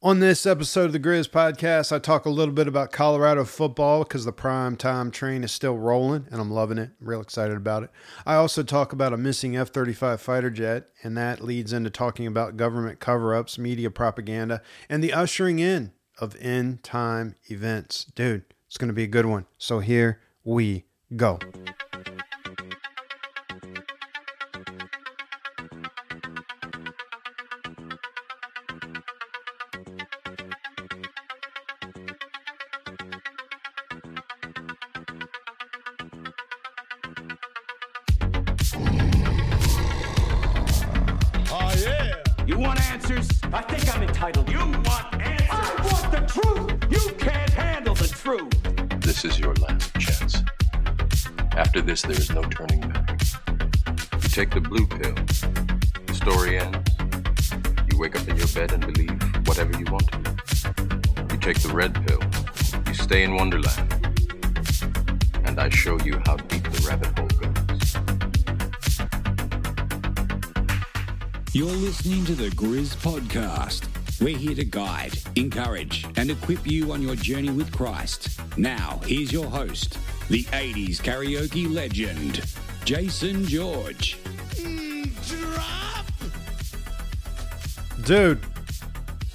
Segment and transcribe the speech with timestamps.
[0.00, 4.04] On this episode of the Grizz podcast, I talk a little bit about Colorado football
[4.04, 6.90] because the prime time train is still rolling and I'm loving it.
[7.00, 7.90] I'm real excited about it.
[8.24, 12.28] I also talk about a missing F 35 fighter jet, and that leads into talking
[12.28, 15.90] about government cover ups, media propaganda, and the ushering in
[16.20, 18.04] of end time events.
[18.14, 19.46] Dude, it's going to be a good one.
[19.56, 20.84] So here we
[21.16, 21.40] go.
[74.20, 78.40] We're here to guide, encourage, and equip you on your journey with Christ.
[78.58, 79.96] Now, here's your host,
[80.28, 82.42] the 80s karaoke legend,
[82.84, 84.18] Jason George.
[88.04, 88.40] Dude,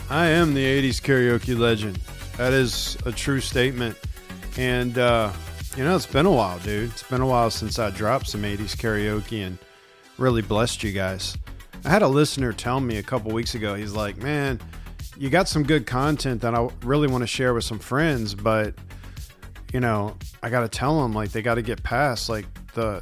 [0.09, 1.97] I am the 80s karaoke legend.
[2.35, 3.97] That is a true statement.
[4.57, 5.31] And, uh,
[5.77, 6.91] you know, it's been a while, dude.
[6.91, 9.57] It's been a while since I dropped some 80s karaoke and
[10.17, 11.37] really blessed you guys.
[11.85, 14.59] I had a listener tell me a couple weeks ago, he's like, man,
[15.23, 18.75] you got some good content that I really want to share with some friends, but,
[19.71, 23.01] you know, I got to tell them, like, they got to get past, like, the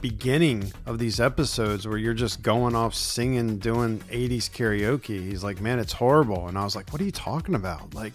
[0.00, 5.22] beginning of these episodes where you're just going off singing, doing 80s karaoke.
[5.22, 6.48] He's like, man, it's horrible.
[6.48, 7.94] And I was like, what are you talking about?
[7.94, 8.12] Like,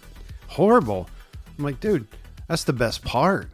[0.49, 1.09] horrible.
[1.57, 2.07] I'm like, dude,
[2.49, 3.49] that's the best part.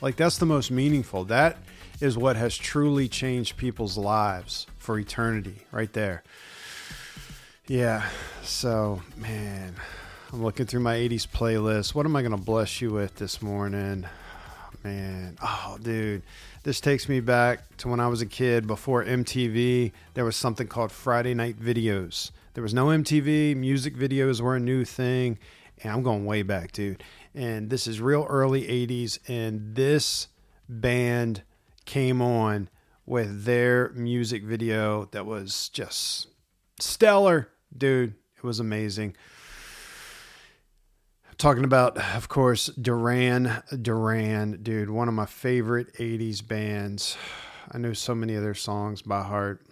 [0.00, 1.22] Like, that's the most meaningful.
[1.26, 1.58] That
[2.00, 6.24] is what has truly changed people's lives for eternity, right there.
[7.68, 8.08] Yeah.
[8.42, 9.76] So, man,
[10.32, 11.94] I'm looking through my 80s playlist.
[11.94, 14.04] What am I going to bless you with this morning?
[14.82, 16.22] Man, oh, dude,
[16.64, 18.66] this takes me back to when I was a kid.
[18.66, 22.32] Before MTV, there was something called Friday Night Videos.
[22.54, 25.38] There was no MTV, music videos were a new thing.
[25.84, 27.04] And I'm going way back, dude.
[27.32, 29.20] And this is real early 80s.
[29.28, 30.26] And this
[30.68, 31.42] band
[31.84, 32.68] came on
[33.06, 36.26] with their music video that was just
[36.82, 38.14] stellar, dude.
[38.36, 39.16] It was amazing.
[41.38, 47.16] Talking about, of course, Duran Duran, dude, one of my favorite 80s bands.
[47.70, 49.64] I know so many of their songs by heart.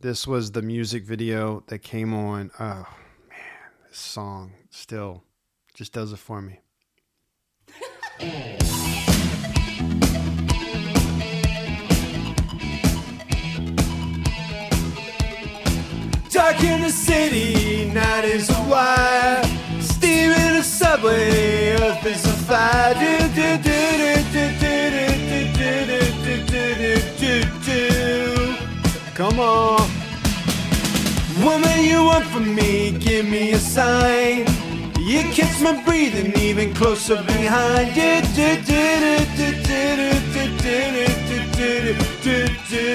[0.00, 2.50] This was the music video that came on.
[2.58, 2.86] Oh,
[3.28, 3.38] man,
[3.88, 5.24] this song still
[5.74, 6.60] just does it for me.
[16.50, 19.44] Dark in the city, night is wide.
[19.80, 22.92] Steaming a subway, earth is a fire.
[22.94, 24.74] Do, do, do, do, do, do,
[25.20, 27.34] do, do, do, do, do,
[27.66, 28.56] do.
[29.14, 29.88] Come on.
[31.44, 34.44] Woman, you want from me, give me a sign.
[34.98, 37.94] You catch my breathing even closer behind.
[37.94, 41.94] Do, do, do, do, do, do, do, do, do, do,
[42.24, 42.89] do, do, do.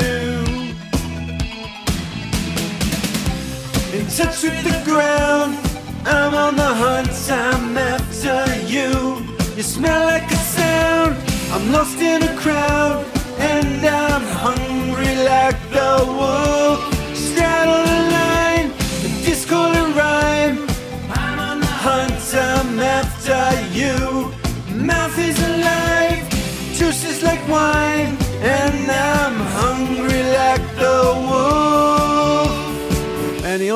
[4.25, 5.55] With the ground.
[6.03, 9.21] I'm on the hunt, I'm after you.
[9.55, 11.15] You smell like a sound,
[11.51, 13.04] I'm lost in a crowd,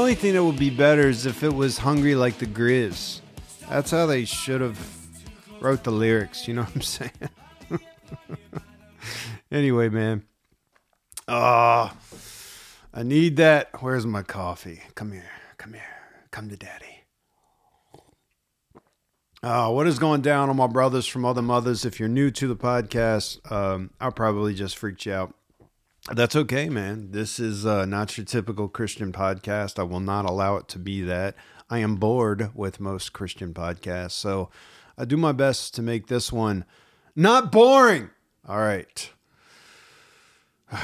[0.10, 3.22] only thing that would be better is if it was hungry like the Grizz.
[3.70, 4.80] That's how they should have
[5.62, 6.48] wrote the lyrics.
[6.48, 7.12] You know what I'm saying?
[9.52, 10.24] anyway, man.
[11.28, 11.92] Oh,
[12.92, 13.70] I need that.
[13.84, 14.82] Where's my coffee?
[14.96, 15.30] Come here.
[15.60, 15.84] Come here.
[16.32, 17.04] Come to daddy.
[19.44, 21.86] Uh, what is going down on my brothers from other mothers?
[21.86, 25.36] If you're new to the podcast, um, I'll probably just freak you out.
[26.12, 27.12] That's okay, man.
[27.12, 29.78] This is uh, not your typical Christian podcast.
[29.78, 31.36] I will not allow it to be that.
[31.70, 34.50] I am bored with most Christian podcasts, so
[34.98, 36.66] I do my best to make this one
[37.16, 38.10] not boring.
[38.48, 39.12] All right.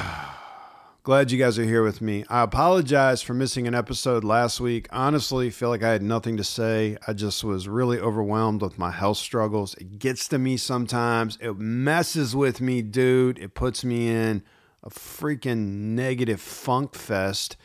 [1.04, 2.24] Glad you guys are here with me.
[2.30, 4.88] I apologize for missing an episode last week.
[4.92, 6.98] Honestly, feel like I had nothing to say.
[7.08, 9.74] I just was really overwhelmed with my health struggles.
[9.76, 11.40] It gets to me sometimes.
[11.42, 13.40] It messes with me, dude.
[13.40, 14.44] It puts me in
[14.86, 17.58] a freaking negative funk fest.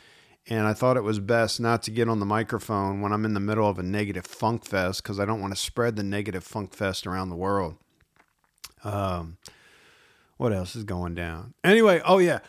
[0.49, 3.34] And I thought it was best not to get on the microphone when I'm in
[3.34, 6.43] the middle of a negative funk fest because I don't want to spread the negative
[6.43, 7.76] funk fest around the world.
[8.82, 9.37] Um,
[10.38, 11.55] what else is going down?
[11.62, 12.40] Anyway, oh yeah.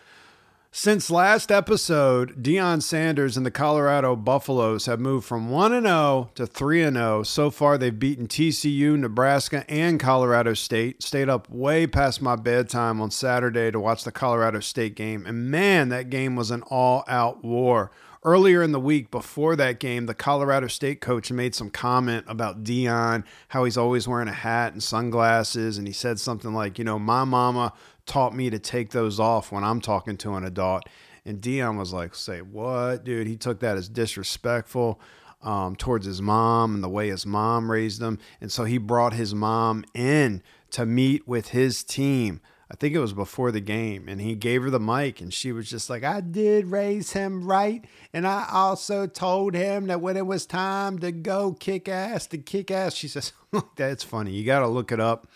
[0.73, 6.47] Since last episode, Deion Sanders and the Colorado Buffaloes have moved from 1 0 to
[6.47, 7.23] 3 0.
[7.23, 11.03] So far, they've beaten TCU, Nebraska, and Colorado State.
[11.03, 15.25] Stayed up way past my bedtime on Saturday to watch the Colorado State game.
[15.25, 17.91] And man, that game was an all out war.
[18.23, 22.63] Earlier in the week, before that game, the Colorado State coach made some comment about
[22.63, 25.79] Deion, how he's always wearing a hat and sunglasses.
[25.79, 27.73] And he said something like, you know, my mama
[28.05, 30.83] taught me to take those off when I'm talking to an adult.
[31.25, 33.27] And Dion was like, say, what, dude?
[33.27, 34.99] He took that as disrespectful
[35.41, 38.19] um, towards his mom and the way his mom raised him.
[38.39, 42.41] And so he brought his mom in to meet with his team.
[42.71, 45.51] I think it was before the game, and he gave her the mic, and she
[45.51, 47.83] was just like, I did raise him right.
[48.13, 52.37] And I also told him that when it was time to go kick ass, to
[52.37, 53.33] kick ass, she says,
[53.75, 54.31] That's funny.
[54.31, 55.27] You got to look it up,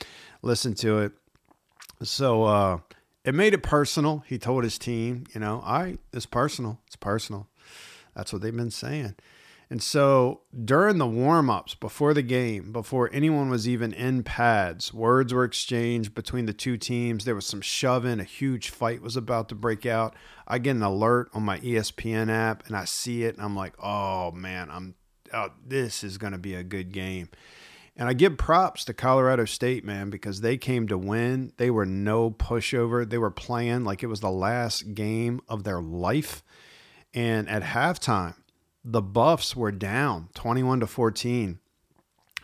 [0.44, 1.12] listen to it.
[2.02, 2.80] So uh,
[3.24, 4.24] it made it personal.
[4.28, 6.80] He told his team, you know, all right, it's personal.
[6.88, 7.48] It's personal.
[8.16, 9.16] That's what they've been saying.
[9.70, 14.94] And so during the warm ups before the game, before anyone was even in pads,
[14.94, 17.26] words were exchanged between the two teams.
[17.26, 18.20] There was some shoving.
[18.20, 20.16] A huge fight was about to break out.
[20.48, 23.74] I get an alert on my ESPN app and I see it and I'm like,
[23.82, 24.96] oh man, I'm
[25.34, 27.30] oh, this is going to be a good game.
[27.98, 31.54] And I give props to Colorado State, man, because they came to win.
[31.58, 33.10] They were no pushover.
[33.10, 36.44] They were playing like it was the last game of their life.
[37.14, 38.36] And at halftime,
[38.84, 41.60] the Buffs were down 21 to 14.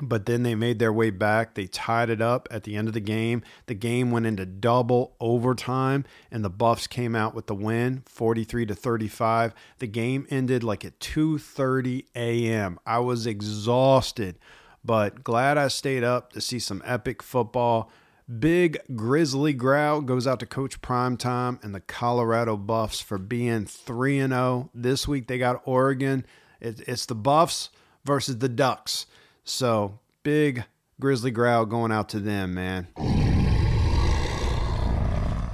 [0.02, 1.54] But then they made their way back.
[1.54, 3.44] They tied it up at the end of the game.
[3.68, 8.66] The game went into double overtime and the Buffs came out with the win, 43
[8.66, 9.54] to 35.
[9.78, 12.80] The game ended like at 2:30 a.m.
[12.84, 14.40] I was exhausted,
[14.84, 17.92] but glad I stayed up to see some epic football.
[18.40, 24.20] Big Grizzly growl goes out to Coach Primetime and the Colorado Buffs for being 3
[24.20, 24.70] and 0.
[24.74, 26.26] This week they got Oregon.
[26.60, 27.70] It, it's the Buffs
[28.06, 29.06] versus the Ducks.
[29.44, 30.64] So big
[31.00, 32.88] Grizzly growl going out to them, man.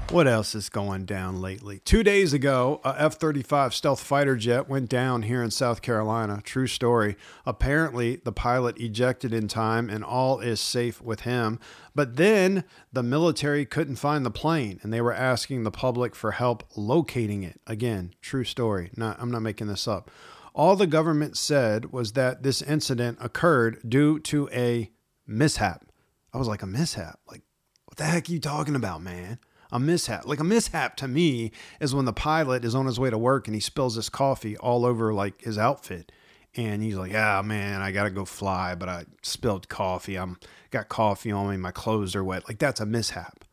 [0.09, 1.81] What else is going down lately?
[1.83, 6.42] Two days ago, a F 35 stealth fighter jet went down here in South Carolina.
[6.45, 7.18] True story.
[7.45, 11.59] Apparently, the pilot ejected in time and all is safe with him.
[11.94, 12.63] But then
[12.94, 17.44] the military couldn't find the plane and they were asking the public for help locating
[17.44, 17.59] it.
[17.68, 18.92] Again, true story.
[18.95, 20.09] Not, I'm not making this up.
[20.56, 24.89] All the government said was that this incident occurred due to a
[25.27, 25.92] mishap.
[26.33, 27.19] I was like, a mishap?
[27.30, 27.42] Like,
[27.86, 29.39] what the heck are you talking about, man?
[29.72, 30.25] A mishap.
[30.25, 33.48] Like a mishap to me is when the pilot is on his way to work
[33.48, 36.12] and he spills his coffee all over like his outfit.
[36.56, 40.16] And he's like, "Yeah, man, I gotta go fly, but I spilled coffee.
[40.16, 40.38] I'm
[40.72, 41.58] got coffee on me.
[41.58, 42.48] My clothes are wet.
[42.48, 43.46] Like that's a mishap,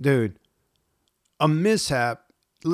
[0.00, 0.38] dude.
[1.38, 2.24] A mishap.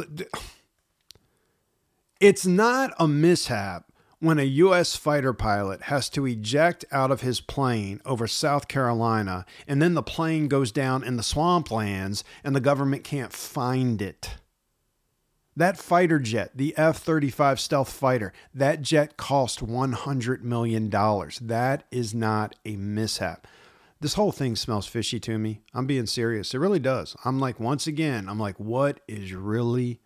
[2.18, 3.85] It's not a mishap
[4.18, 4.96] when a U.S.
[4.96, 10.02] fighter pilot has to eject out of his plane over South Carolina and then the
[10.02, 14.36] plane goes down in the swamplands and the government can't find it.
[15.54, 20.90] That fighter jet, the F 35 stealth fighter, that jet cost $100 million.
[20.90, 23.46] That is not a mishap.
[24.00, 25.62] This whole thing smells fishy to me.
[25.72, 26.52] I'm being serious.
[26.52, 27.16] It really does.
[27.24, 30.00] I'm like, once again, I'm like, what is really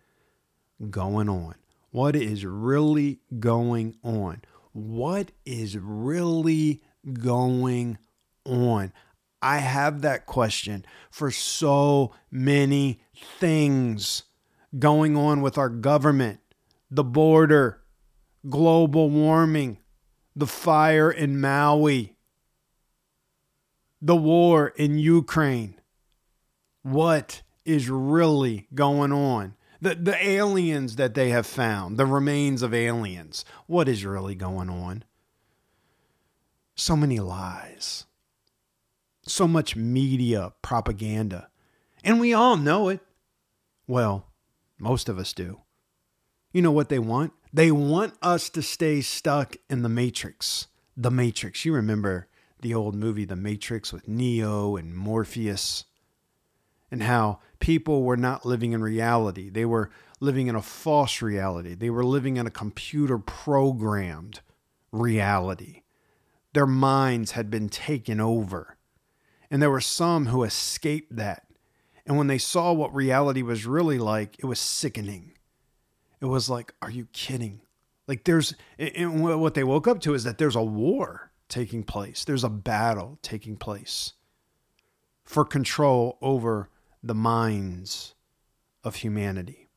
[0.89, 1.55] going on?
[1.91, 4.41] What is really going on?
[4.71, 6.81] What is really
[7.11, 7.97] going
[8.45, 8.93] on?
[9.41, 13.01] I have that question for so many
[13.39, 14.23] things
[14.77, 16.39] going on with our government,
[16.89, 17.81] the border,
[18.49, 19.79] global warming,
[20.33, 22.15] the fire in Maui,
[24.01, 25.75] the war in Ukraine.
[26.83, 29.55] What is really going on?
[29.81, 33.43] The, the aliens that they have found, the remains of aliens.
[33.65, 35.03] What is really going on?
[36.75, 38.05] So many lies,
[39.23, 41.49] so much media propaganda,
[42.03, 43.01] and we all know it.
[43.87, 44.27] Well,
[44.79, 45.61] most of us do.
[46.53, 47.33] You know what they want?
[47.53, 50.67] They want us to stay stuck in the Matrix.
[50.95, 51.65] The Matrix.
[51.65, 52.27] You remember
[52.61, 55.85] the old movie The Matrix with Neo and Morpheus?
[56.89, 59.49] And how people were not living in reality.
[59.49, 59.89] They were
[60.19, 61.73] living in a false reality.
[61.75, 64.41] They were living in a computer programmed
[64.91, 65.83] reality.
[66.53, 68.75] Their minds had been taken over.
[69.49, 71.47] And there were some who escaped that.
[72.05, 75.31] And when they saw what reality was really like, it was sickening.
[76.19, 77.61] It was like, are you kidding?
[78.07, 82.25] Like there's, and what they woke up to is that there's a war taking place,
[82.25, 84.13] there's a battle taking place
[85.23, 86.69] for control over
[87.03, 88.13] the minds
[88.83, 89.69] of humanity.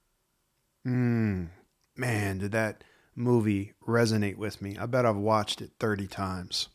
[0.86, 1.48] Mm,
[1.96, 4.76] man, did that movie resonate with me?
[4.78, 6.68] I bet I've watched it 30 times.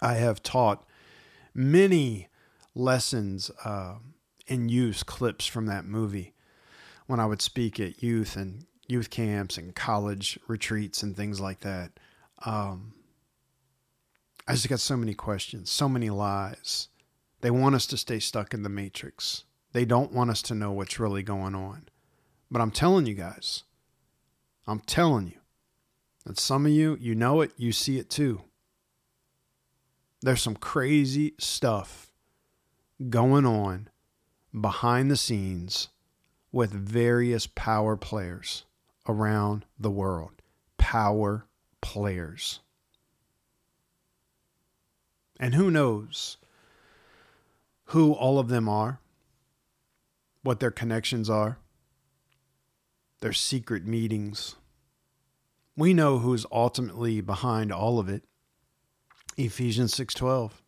[0.00, 0.86] I have taught
[1.54, 2.28] many
[2.74, 3.96] lessons uh,
[4.48, 6.34] and use clips from that movie
[7.06, 11.60] when I would speak at youth and youth camps and college retreats and things like
[11.60, 11.92] that.
[12.44, 12.94] Um,
[14.46, 16.88] I just got so many questions, so many lies.
[17.40, 19.44] They want us to stay stuck in the matrix.
[19.72, 21.88] They don't want us to know what's really going on.
[22.50, 23.64] But I'm telling you guys,
[24.66, 25.38] I'm telling you,
[26.24, 28.42] and some of you, you know it, you see it too.
[30.20, 32.10] There's some crazy stuff
[33.08, 33.88] going on
[34.58, 35.88] behind the scenes
[36.50, 38.64] with various power players
[39.08, 40.42] around the world.
[40.76, 41.46] Power
[41.80, 42.60] players.
[45.38, 46.38] And who knows
[47.86, 49.00] who all of them are,
[50.48, 51.58] what their connections are,
[53.20, 54.56] their secret meetings.
[55.76, 58.24] We know who's ultimately behind all of it.
[59.36, 60.62] Ephesians 6:12.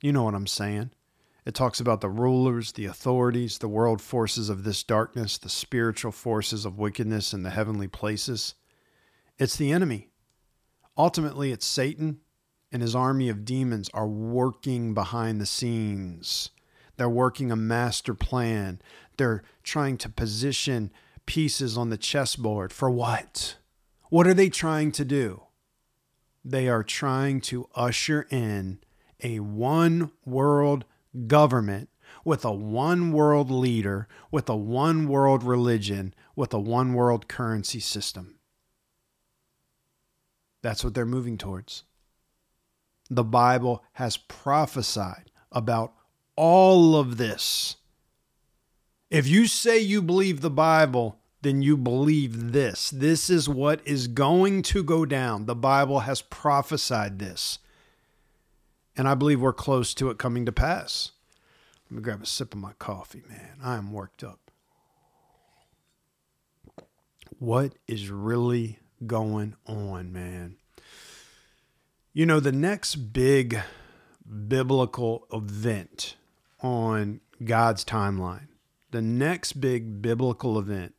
[0.00, 0.92] You know what I'm saying?
[1.44, 6.10] It talks about the rulers, the authorities, the world forces of this darkness, the spiritual
[6.10, 8.54] forces of wickedness in the heavenly places.
[9.36, 10.08] It's the enemy.
[10.96, 12.22] Ultimately, it's Satan
[12.72, 16.52] and his army of demons are working behind the scenes.
[16.96, 18.80] They're working a master plan.
[19.16, 20.90] They're trying to position
[21.26, 22.72] pieces on the chessboard.
[22.72, 23.56] For what?
[24.08, 25.42] What are they trying to do?
[26.44, 28.78] They are trying to usher in
[29.22, 30.84] a one world
[31.26, 31.88] government
[32.24, 37.80] with a one world leader, with a one world religion, with a one world currency
[37.80, 38.38] system.
[40.62, 41.84] That's what they're moving towards.
[43.08, 45.94] The Bible has prophesied about
[46.36, 47.76] all of this.
[49.10, 52.90] If you say you believe the Bible, then you believe this.
[52.90, 55.46] This is what is going to go down.
[55.46, 57.58] The Bible has prophesied this.
[58.96, 61.12] And I believe we're close to it coming to pass.
[61.88, 63.58] Let me grab a sip of my coffee, man.
[63.62, 64.50] I am worked up.
[67.38, 70.56] What is really going on, man?
[72.12, 73.60] You know, the next big
[74.48, 76.16] biblical event
[76.66, 78.48] on God's timeline,
[78.90, 80.94] the next big biblical event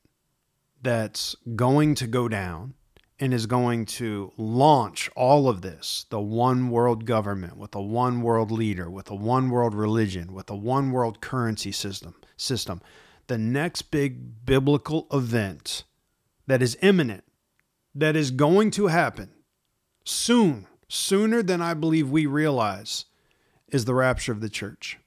[0.81, 2.73] that's going to go down
[3.19, 8.21] and is going to launch all of this the one world government with a one
[8.21, 12.79] world leader with a one world religion with a one world currency system system
[13.25, 15.83] the next big biblical event
[16.45, 17.23] that is imminent
[17.95, 19.31] that is going to happen
[20.05, 23.05] soon sooner than i believe we realize
[23.69, 24.99] is the rapture of the church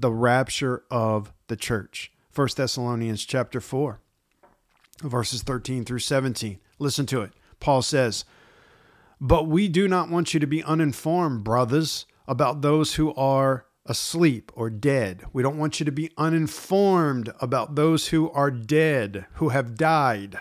[0.00, 4.00] the rapture of the church 1 thessalonians chapter 4
[5.02, 7.32] verses 13 through 17 Listen to it.
[7.60, 8.24] Paul says,
[9.20, 14.50] But we do not want you to be uninformed, brothers, about those who are asleep
[14.54, 15.24] or dead.
[15.32, 20.40] We don't want you to be uninformed about those who are dead, who have died,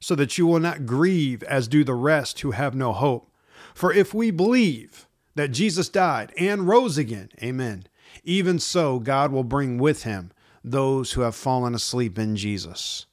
[0.00, 3.30] so that you will not grieve as do the rest who have no hope.
[3.72, 5.06] For if we believe
[5.36, 7.84] that Jesus died and rose again, amen,
[8.24, 13.06] even so God will bring with him those who have fallen asleep in Jesus.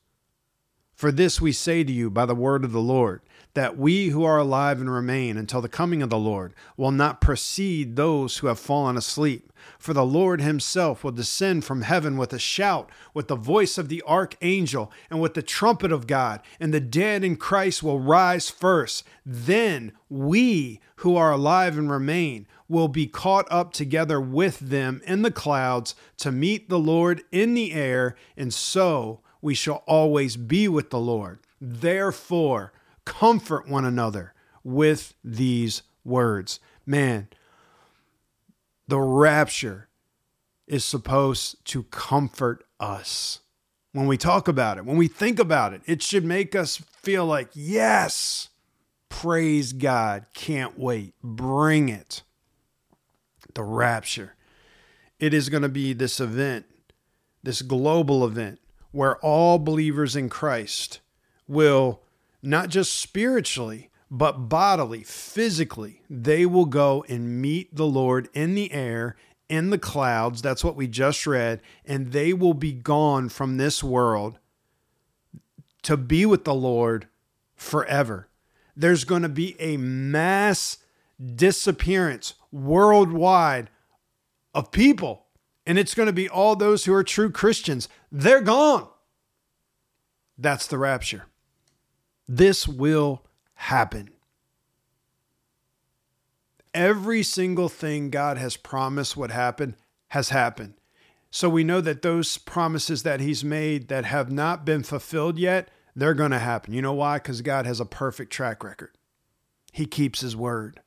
[0.93, 3.21] For this we say to you by the word of the Lord,
[3.53, 7.21] that we who are alive and remain until the coming of the Lord will not
[7.21, 9.51] precede those who have fallen asleep.
[9.79, 13.89] For the Lord himself will descend from heaven with a shout, with the voice of
[13.89, 18.49] the archangel, and with the trumpet of God, and the dead in Christ will rise
[18.49, 19.03] first.
[19.25, 25.21] Then we who are alive and remain will be caught up together with them in
[25.21, 30.67] the clouds to meet the Lord in the air, and so we shall always be
[30.67, 31.39] with the Lord.
[31.61, 32.73] Therefore,
[33.05, 34.33] comfort one another
[34.63, 36.59] with these words.
[36.85, 37.29] Man,
[38.87, 39.87] the rapture
[40.67, 43.39] is supposed to comfort us.
[43.93, 47.25] When we talk about it, when we think about it, it should make us feel
[47.25, 48.49] like, yes,
[49.09, 52.23] praise God, can't wait, bring it.
[53.53, 54.35] The rapture.
[55.19, 56.65] It is going to be this event,
[57.43, 58.59] this global event
[58.91, 60.99] where all believers in Christ
[61.47, 62.01] will
[62.41, 68.71] not just spiritually, but bodily, physically, they will go and meet the Lord in the
[68.71, 69.15] air,
[69.49, 70.41] in the clouds.
[70.41, 71.61] That's what we just read.
[71.85, 74.39] And they will be gone from this world
[75.83, 77.07] to be with the Lord
[77.55, 78.29] forever.
[78.75, 80.77] There's going to be a mass
[81.35, 83.69] disappearance worldwide
[84.53, 85.25] of people.
[85.65, 87.89] And it's going to be all those who are true Christians.
[88.11, 88.87] They're gone.
[90.37, 91.25] That's the rapture.
[92.27, 93.23] This will
[93.55, 94.11] happen.
[96.73, 99.75] Every single thing God has promised would happen
[100.09, 100.75] has happened.
[101.31, 105.69] So we know that those promises that He's made that have not been fulfilled yet,
[105.95, 106.73] they're going to happen.
[106.73, 107.17] You know why?
[107.17, 108.91] Because God has a perfect track record.
[109.73, 110.81] He keeps His word.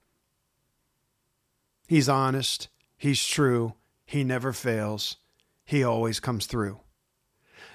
[1.91, 2.69] He's honest.
[2.97, 3.75] He's true.
[4.07, 5.17] He never fails.
[5.65, 6.83] He always comes through.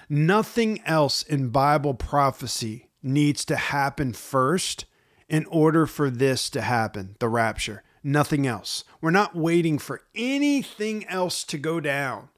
[0.07, 4.85] Nothing else in Bible prophecy needs to happen first
[5.27, 7.83] in order for this to happen, the rapture.
[8.05, 8.85] Nothing else.
[9.01, 12.29] We're not waiting for anything else to go down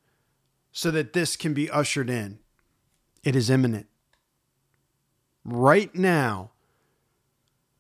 [0.72, 2.39] so that this can be ushered in.
[3.24, 3.86] It is imminent.
[5.46, 6.53] Right now,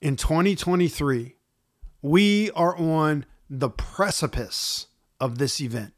[0.01, 1.35] in 2023,
[2.03, 4.87] we are on the precipice
[5.19, 5.93] of this event.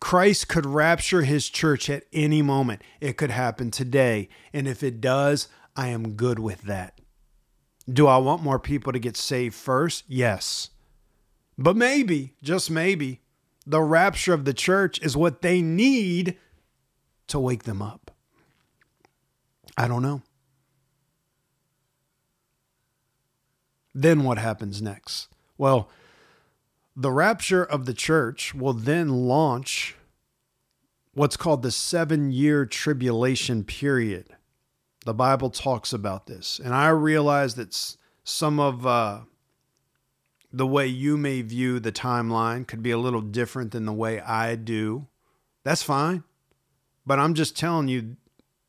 [0.00, 2.82] Christ could rapture his church at any moment.
[3.00, 4.28] It could happen today.
[4.52, 7.00] And if it does, I am good with that.
[7.90, 10.04] Do I want more people to get saved first?
[10.06, 10.70] Yes.
[11.56, 13.22] But maybe, just maybe,
[13.66, 16.36] the rapture of the church is what they need
[17.26, 18.12] to wake them up.
[19.76, 20.22] I don't know.
[23.94, 25.28] Then what happens next?
[25.56, 25.88] Well,
[27.00, 29.94] the rapture of the church will then launch
[31.14, 34.26] what's called the seven year tribulation period.
[35.04, 36.60] The Bible talks about this.
[36.62, 39.20] And I realize that some of uh,
[40.52, 44.20] the way you may view the timeline could be a little different than the way
[44.20, 45.06] I do.
[45.62, 46.24] That's fine.
[47.06, 48.16] But I'm just telling you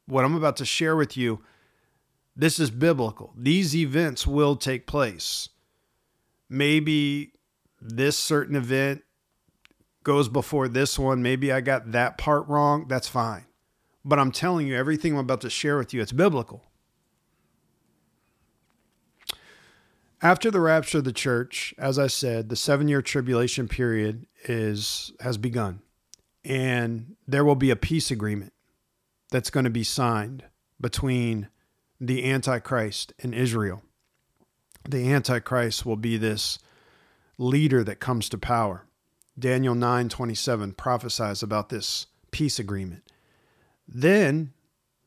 [0.05, 1.41] what I'm about to share with you.
[2.35, 3.33] This is biblical.
[3.35, 5.49] These events will take place.
[6.47, 7.33] Maybe
[7.81, 9.03] this certain event
[10.03, 11.21] goes before this one.
[11.21, 12.87] Maybe I got that part wrong.
[12.87, 13.45] That's fine.
[14.03, 16.63] But I'm telling you, everything I'm about to share with you, it's biblical.
[20.21, 25.13] After the rapture of the church, as I said, the seven year tribulation period is
[25.21, 25.81] has begun.
[26.43, 28.53] And there will be a peace agreement
[29.31, 30.43] that's going to be signed
[30.81, 31.49] between
[32.01, 33.83] the Antichrist and Israel.
[34.87, 36.59] The Antichrist will be this
[37.39, 38.85] leader that comes to power.
[39.37, 43.03] Daniel 9:27 prophesies about this peace agreement.
[43.87, 44.53] Then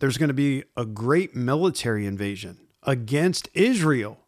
[0.01, 4.19] there's going to be a great military invasion against Israel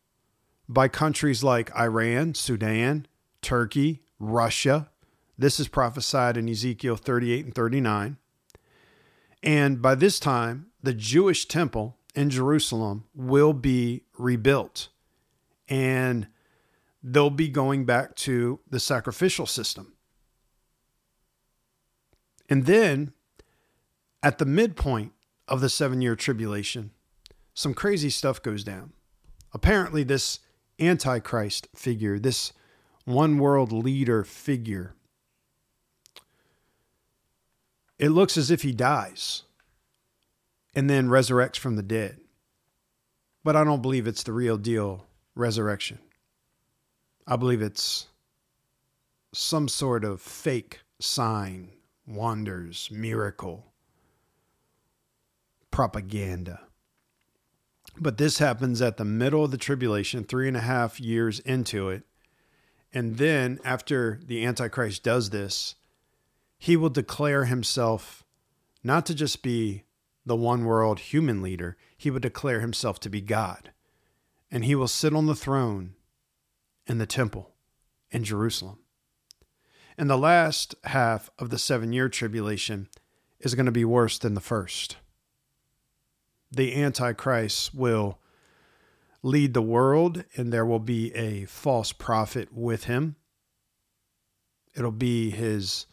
[0.69, 3.07] by countries like Iran, Sudan,
[3.43, 4.91] Turkey, Russia.
[5.37, 8.19] This is prophesied in Ezekiel 38 and 39.
[9.43, 14.89] And by this time, the Jewish temple in Jerusalem will be rebuilt.
[15.69, 16.29] And
[17.07, 19.93] they'll be going back to the sacrificial system.
[22.49, 23.13] And then
[24.23, 25.13] at the midpoint
[25.47, 26.93] of the seven year tribulation,
[27.53, 28.95] some crazy stuff goes down.
[29.53, 30.41] Apparently, this
[30.81, 32.53] Antichrist figure, this
[33.05, 34.95] one world leader figure,
[37.99, 39.43] it looks as if he dies
[40.75, 42.19] and then resurrects from the dead.
[43.45, 45.99] But I don't believe it's the real deal resurrection.
[47.27, 48.09] I believe it's
[49.33, 51.71] some sort of fake sign,
[52.07, 53.73] wonders, miracle,
[55.71, 56.61] propaganda.
[57.99, 61.89] But this happens at the middle of the tribulation, three and a half years into
[61.89, 62.03] it.
[62.93, 65.75] And then, after the Antichrist does this,
[66.59, 68.25] he will declare himself
[68.83, 69.85] not to just be
[70.27, 73.71] the one world human leader, he will declare himself to be God.
[74.51, 75.95] And he will sit on the throne
[76.87, 77.55] in the temple
[78.11, 78.79] in Jerusalem.
[79.97, 82.89] And the last half of the seven year tribulation
[83.41, 84.97] is going to be worse than the first.
[86.51, 88.19] The Antichrist will
[89.23, 93.17] lead the world, and there will be a false prophet with him.
[94.77, 95.87] It'll be his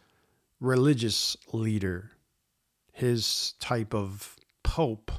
[0.60, 2.12] religious leader,
[2.92, 5.10] his type of pope,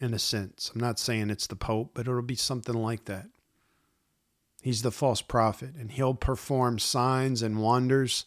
[0.00, 0.70] in a sense.
[0.74, 3.26] I'm not saying it's the pope, but it'll be something like that.
[4.64, 8.24] He's the false prophet, and he'll perform signs and wonders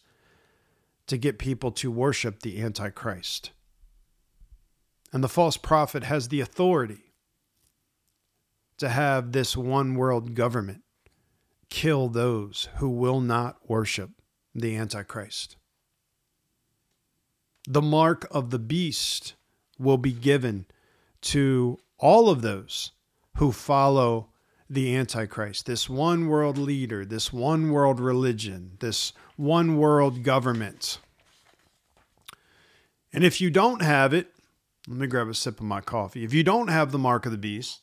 [1.08, 3.50] to get people to worship the Antichrist.
[5.12, 7.12] And the false prophet has the authority
[8.76, 10.84] to have this one world government
[11.70, 14.10] kill those who will not worship
[14.54, 15.56] the Antichrist.
[17.66, 19.34] The mark of the beast
[19.76, 20.66] will be given
[21.22, 22.92] to all of those
[23.38, 24.27] who follow
[24.70, 30.98] the Antichrist, this one world leader, this one world religion, this one world government.
[33.12, 34.28] And if you don't have it,
[34.86, 36.24] let me grab a sip of my coffee.
[36.24, 37.80] If you don't have the mark of the beast,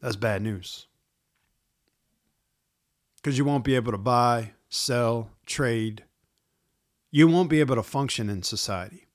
[0.00, 0.86] that's bad news.
[3.16, 6.04] Because you won't be able to buy, sell, trade.
[7.10, 9.06] You won't be able to function in society.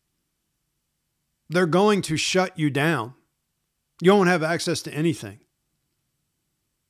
[1.49, 3.15] They're going to shut you down.
[4.01, 5.39] You won't have access to anything.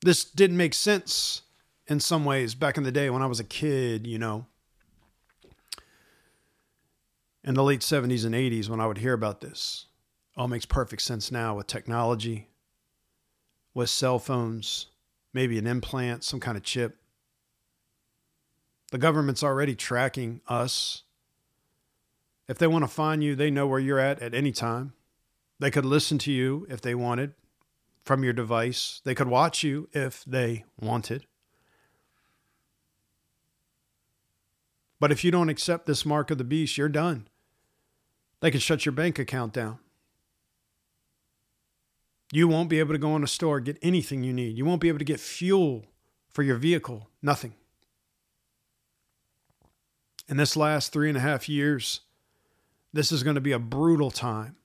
[0.02, 1.42] This didn't make sense
[1.88, 4.46] in some ways back in the day when I was a kid, you know.
[7.44, 9.86] In the late 70s and 80s, when I would hear about this,
[10.36, 12.50] all makes perfect sense now with technology,
[13.74, 14.88] with cell phones,
[15.34, 16.98] maybe an implant, some kind of chip.
[18.92, 21.04] The government's already tracking us.
[22.50, 24.94] If they want to find you, they know where you're at at any time.
[25.60, 27.34] They could listen to you if they wanted
[28.04, 29.02] from your device.
[29.04, 31.26] They could watch you if they wanted.
[35.00, 37.28] But if you don't accept this mark of the beast, you're done.
[38.40, 39.80] They can shut your bank account down.
[42.32, 44.58] You won't be able to go in a store, get anything you need.
[44.58, 45.86] You won't be able to get fuel
[46.30, 47.54] for your vehicle, nothing.
[50.28, 52.02] In this last three and a half years,
[52.92, 54.58] this is going to be a brutal time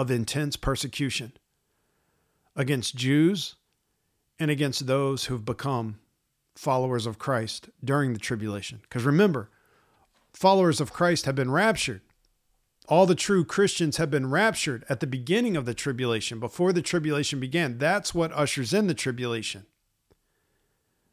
[0.00, 1.30] of intense persecution
[2.56, 3.56] against Jews
[4.38, 5.98] and against those who've become
[6.54, 8.78] followers of Christ during the tribulation.
[8.80, 9.50] Because remember,
[10.32, 12.00] followers of Christ have been raptured.
[12.88, 16.80] All the true Christians have been raptured at the beginning of the tribulation, before the
[16.80, 17.76] tribulation began.
[17.76, 19.66] That's what ushers in the tribulation.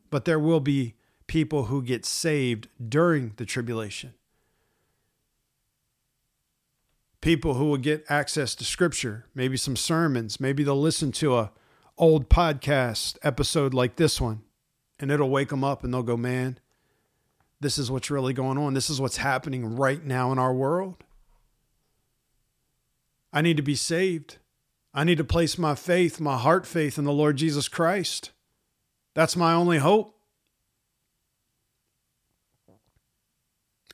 [0.10, 0.96] But there will be
[1.28, 4.14] people who get saved during the tribulation
[7.22, 11.52] people who will get access to scripture, maybe some sermons, maybe they'll listen to a
[11.98, 14.42] old podcast episode like this one
[15.00, 16.60] and it'll wake them up and they'll go, "Man,
[17.60, 18.76] this is what's really going on.
[18.76, 21.04] This is what's happening right now in our world.
[23.34, 24.38] I need to be saved.
[24.94, 28.32] I need to place my faith, my heart faith in the Lord Jesus Christ.
[29.16, 30.20] That's my only hope."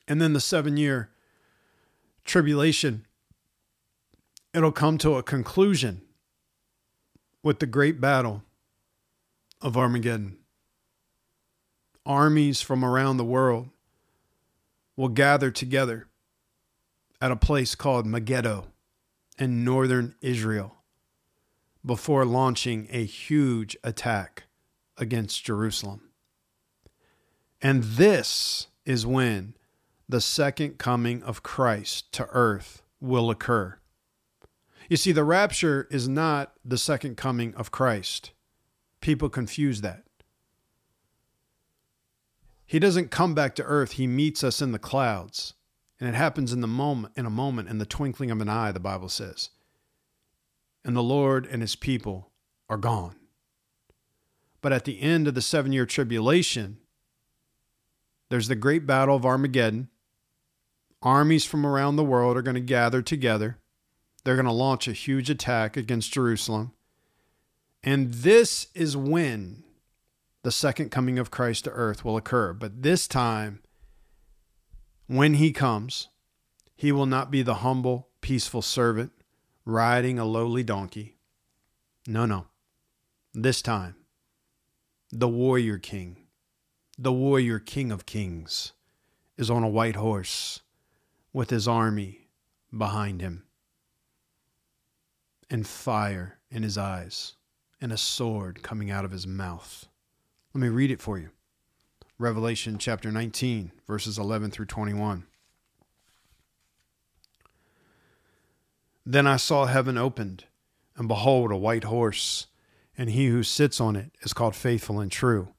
[0.06, 1.10] And then the 7-year
[2.26, 3.06] tribulation
[4.54, 6.00] it'll come to a conclusion
[7.42, 8.42] with the great battle
[9.60, 10.38] of Armageddon.
[12.06, 13.70] Armies from around the world
[14.96, 16.06] will gather together
[17.20, 18.66] at a place called Megiddo
[19.38, 20.76] in northern Israel
[21.84, 24.44] before launching a huge attack
[24.96, 26.10] against Jerusalem.
[27.60, 29.54] And this is when
[30.08, 33.78] the second coming of Christ to earth will occur.
[34.88, 38.32] You see, the rapture is not the second coming of Christ.
[39.00, 40.04] People confuse that.
[42.66, 45.54] He doesn't come back to earth, he meets us in the clouds.
[46.00, 48.72] And it happens in the moment in a moment in the twinkling of an eye,
[48.72, 49.50] the Bible says.
[50.84, 52.30] And the Lord and his people
[52.68, 53.16] are gone.
[54.60, 56.78] But at the end of the 7-year tribulation,
[58.28, 59.88] there's the great battle of Armageddon.
[61.00, 63.58] Armies from around the world are going to gather together
[64.24, 66.72] they're going to launch a huge attack against Jerusalem.
[67.82, 69.62] And this is when
[70.42, 72.54] the second coming of Christ to earth will occur.
[72.54, 73.60] But this time,
[75.06, 76.08] when he comes,
[76.74, 79.12] he will not be the humble, peaceful servant
[79.66, 81.18] riding a lowly donkey.
[82.06, 82.46] No, no.
[83.34, 83.96] This time,
[85.10, 86.18] the warrior king,
[86.98, 88.72] the warrior king of kings,
[89.36, 90.60] is on a white horse
[91.32, 92.28] with his army
[92.76, 93.44] behind him
[95.54, 97.36] and fire in his eyes,
[97.80, 99.86] and a sword coming out of his mouth.
[100.52, 101.30] Let me read it for you.
[102.18, 105.26] Revelation chapter 19, verses 11 through 21.
[109.06, 110.46] Then I saw heaven opened,
[110.96, 112.48] and behold, a white horse,
[112.98, 115.50] and he who sits on it is called faithful and true.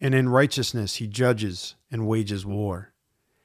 [0.00, 2.92] And in righteousness he judges and wages war.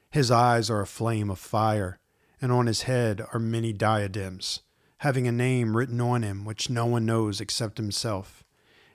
[0.09, 1.99] His eyes are a flame of fire,
[2.41, 4.61] and on his head are many diadems
[4.99, 8.43] having a name written on him which no one knows except himself,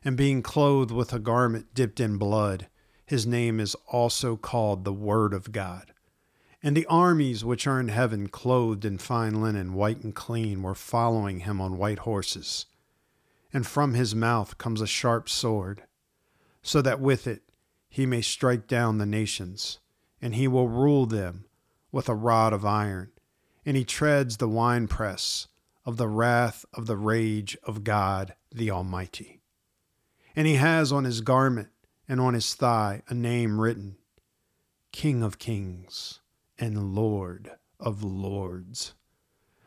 [0.05, 2.67] and being clothed with a garment dipped in blood.
[3.07, 5.93] His name is also called the Word of God.
[6.63, 10.75] And the armies which are in heaven, clothed in fine linen, white and clean, were
[10.75, 12.67] following him on white horses.
[13.53, 15.83] And from his mouth comes a sharp sword,
[16.63, 17.43] so that with it
[17.89, 19.79] he may strike down the nations,
[20.21, 21.45] and he will rule them
[21.91, 23.11] with a rod of iron,
[23.67, 25.49] and he treads the winepress
[25.85, 29.41] of the wrath of the rage of God the Almighty.
[30.37, 31.71] And he has on his garment
[32.09, 33.97] and on his thigh a name written
[34.93, 36.21] King of Kings
[36.59, 38.95] and Lord of Lords.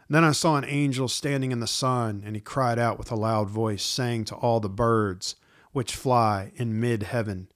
[0.08, 3.16] Then I saw an angel standing in the sun, and he cried out with a
[3.16, 5.36] loud voice, saying to all the birds
[5.72, 7.50] which fly in mid heaven,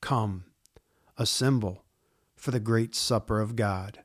[0.00, 0.44] Come,
[1.18, 1.84] assemble
[2.36, 4.04] for the great supper of God,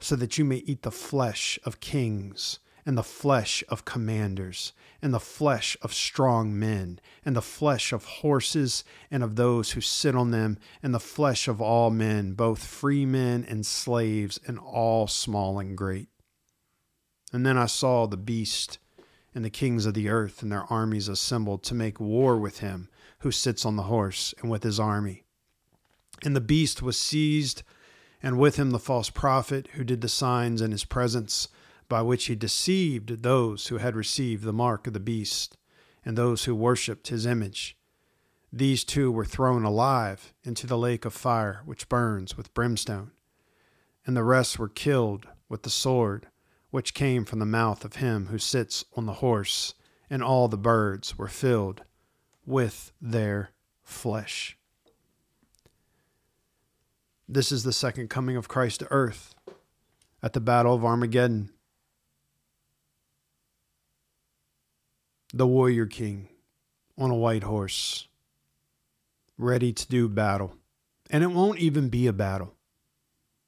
[0.00, 5.12] so that you may eat the flesh of kings and the flesh of commanders, and
[5.12, 10.14] the flesh of strong men, and the flesh of horses and of those who sit
[10.14, 15.06] on them, and the flesh of all men, both free men and slaves, and all
[15.06, 16.08] small and great.
[17.32, 18.78] And then I saw the beast
[19.34, 22.88] and the kings of the earth and their armies assembled to make war with him
[23.20, 25.24] who sits on the horse and with his army.
[26.24, 27.62] And the beast was seized,
[28.22, 31.48] and with him the false prophet who did the signs in his presence
[31.90, 35.58] by which he deceived those who had received the mark of the beast
[36.04, 37.76] and those who worshipped his image.
[38.52, 43.10] These two were thrown alive into the lake of fire which burns with brimstone,
[44.06, 46.28] and the rest were killed with the sword
[46.70, 49.74] which came from the mouth of him who sits on the horse,
[50.08, 51.82] and all the birds were filled
[52.46, 53.50] with their
[53.82, 54.56] flesh.
[57.28, 59.34] This is the second coming of Christ to earth
[60.22, 61.50] at the Battle of Armageddon.
[65.32, 66.28] The warrior king
[66.98, 68.08] on a white horse,
[69.38, 70.56] ready to do battle.
[71.10, 72.54] And it won't even be a battle.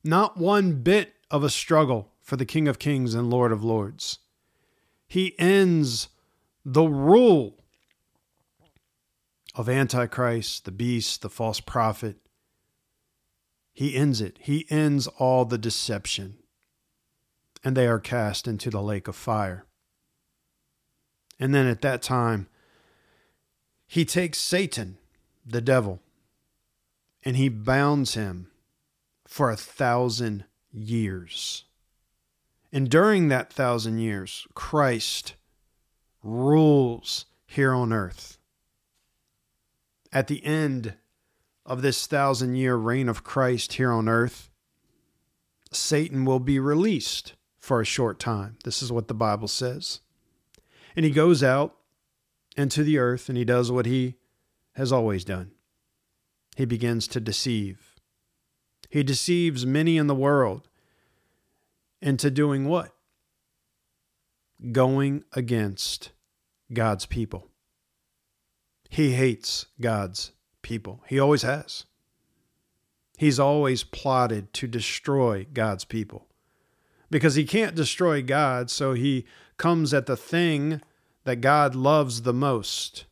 [0.03, 4.19] Not one bit of a struggle for the King of Kings and Lord of Lords.
[5.07, 6.09] He ends
[6.65, 7.59] the rule
[9.55, 12.17] of Antichrist, the beast, the false prophet.
[13.73, 14.39] He ends it.
[14.41, 16.39] He ends all the deception.
[17.63, 19.67] And they are cast into the lake of fire.
[21.43, 22.47] And then at that time,
[23.89, 24.99] he takes Satan,
[25.45, 25.99] the devil,
[27.25, 28.53] and he bounds him
[29.27, 31.65] for a thousand years.
[32.73, 35.35] And during that thousand years, Christ
[36.23, 38.39] rules here on earth.
[40.13, 40.95] At the end
[41.67, 44.49] of this thousand year reign of Christ here on earth,
[45.73, 48.59] Satan will be released for a short time.
[48.63, 50.03] This is what the Bible says.
[50.97, 51.77] And he goes out
[52.57, 54.17] into the earth and he does what he
[54.75, 55.53] has always done.
[56.57, 57.95] He begins to deceive.
[58.91, 60.69] He deceives many in the world
[62.01, 62.95] into doing what?
[64.71, 66.11] Going against
[66.73, 67.49] God's people.
[68.91, 71.03] He hates God's people.
[71.07, 71.87] He always has.
[73.17, 76.27] He's always plotted to destroy God's people
[77.13, 79.27] because he can't destroy God, so he
[79.59, 80.81] comes at the thing
[81.25, 83.05] that God loves the most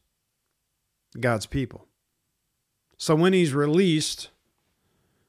[1.21, 1.87] God's people.
[2.97, 4.31] So when he's released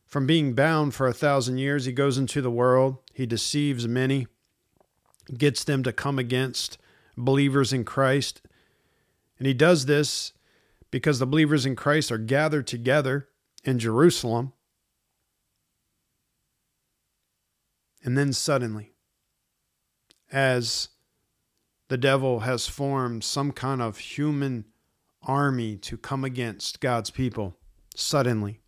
[0.05, 4.27] from being bound for a thousand years, he goes into the world, he deceives many,
[5.37, 6.77] gets them to come against
[7.17, 8.41] believers in Christ.
[9.37, 10.31] And he does this
[10.91, 13.27] because the believers in Christ are gathered together
[13.65, 14.53] in Jerusalem.
[18.03, 18.93] And then suddenly,
[20.31, 20.89] as
[21.87, 24.65] the devil has formed some kind of human
[25.21, 27.57] army to come against God's people
[27.95, 28.61] suddenly.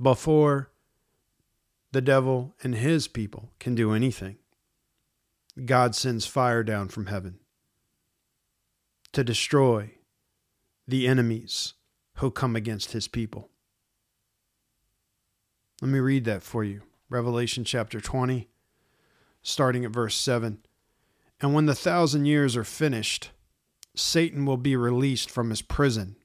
[0.00, 0.70] Before
[1.92, 4.38] the devil and his people can do anything,
[5.64, 7.38] God sends fire down from heaven
[9.12, 9.90] to destroy
[10.88, 11.74] the enemies
[12.16, 13.50] who come against his people.
[15.80, 16.82] Let me read that for you.
[17.12, 18.48] Revelation chapter 20,
[19.42, 20.64] starting at verse 7.
[21.42, 23.32] And when the thousand years are finished,
[23.94, 26.16] Satan will be released from his prison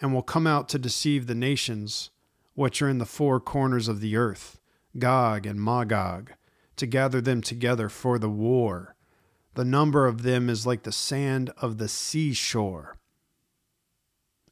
[0.00, 2.10] and will come out to deceive the nations
[2.54, 4.60] which are in the four corners of the earth,
[5.00, 6.30] Gog and Magog,
[6.76, 8.94] to gather them together for the war.
[9.54, 12.98] The number of them is like the sand of the seashore.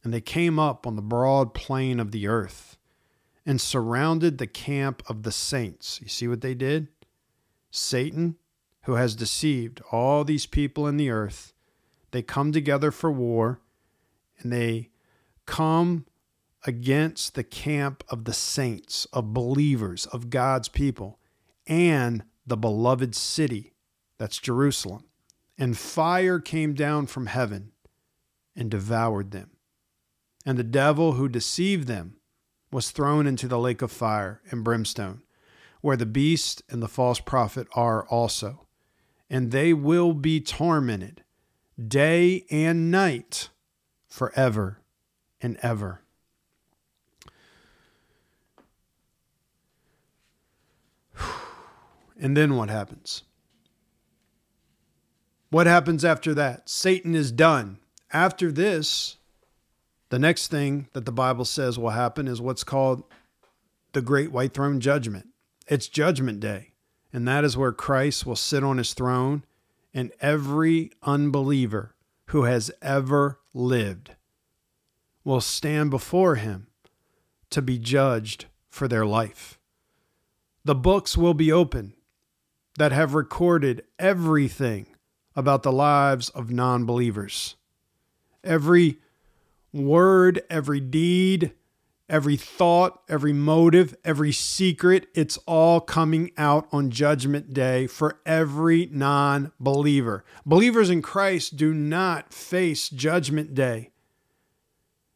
[0.02, 2.78] And they came up on the broad plain of the earth
[3.46, 6.00] and surrounded the camp of the saints.
[6.02, 6.88] You see what they did?
[7.70, 8.36] Satan
[8.84, 11.52] who has deceived all these people in the earth.
[12.10, 13.60] They come together for war
[14.38, 14.88] and they
[15.46, 16.06] come
[16.66, 21.18] against the camp of the saints, of believers, of God's people,
[21.66, 23.74] and the beloved city,
[24.18, 25.04] that's Jerusalem.
[25.56, 27.72] And fire came down from heaven
[28.56, 29.50] and devoured them.
[30.44, 32.16] And the devil who deceived them
[32.70, 35.22] was thrown into the lake of fire and brimstone,
[35.80, 38.66] where the beast and the false prophet are also.
[39.28, 41.22] And they will be tormented
[41.88, 43.48] day and night
[44.08, 44.80] forever
[45.40, 46.02] and ever.
[52.22, 53.22] And then what happens?
[55.48, 56.68] What happens after that?
[56.68, 57.78] Satan is done.
[58.12, 59.16] After this,
[60.10, 63.04] the next thing that the Bible says will happen is what's called
[63.92, 65.28] the Great White Throne Judgment.
[65.68, 66.72] It's Judgment Day,
[67.12, 69.44] and that is where Christ will sit on his throne,
[69.94, 71.94] and every unbeliever
[72.26, 74.12] who has ever lived
[75.24, 76.66] will stand before him
[77.50, 79.58] to be judged for their life.
[80.64, 81.94] The books will be open
[82.78, 84.86] that have recorded everything
[85.36, 87.56] about the lives of non believers.
[88.42, 88.98] Every
[89.72, 91.52] word, every deed,
[92.08, 98.88] every thought, every motive, every secret, it's all coming out on Judgment Day for every
[98.92, 100.24] non believer.
[100.44, 103.90] Believers in Christ do not face Judgment Day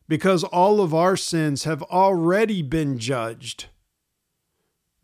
[0.08, 3.66] because all of our sins have already been judged.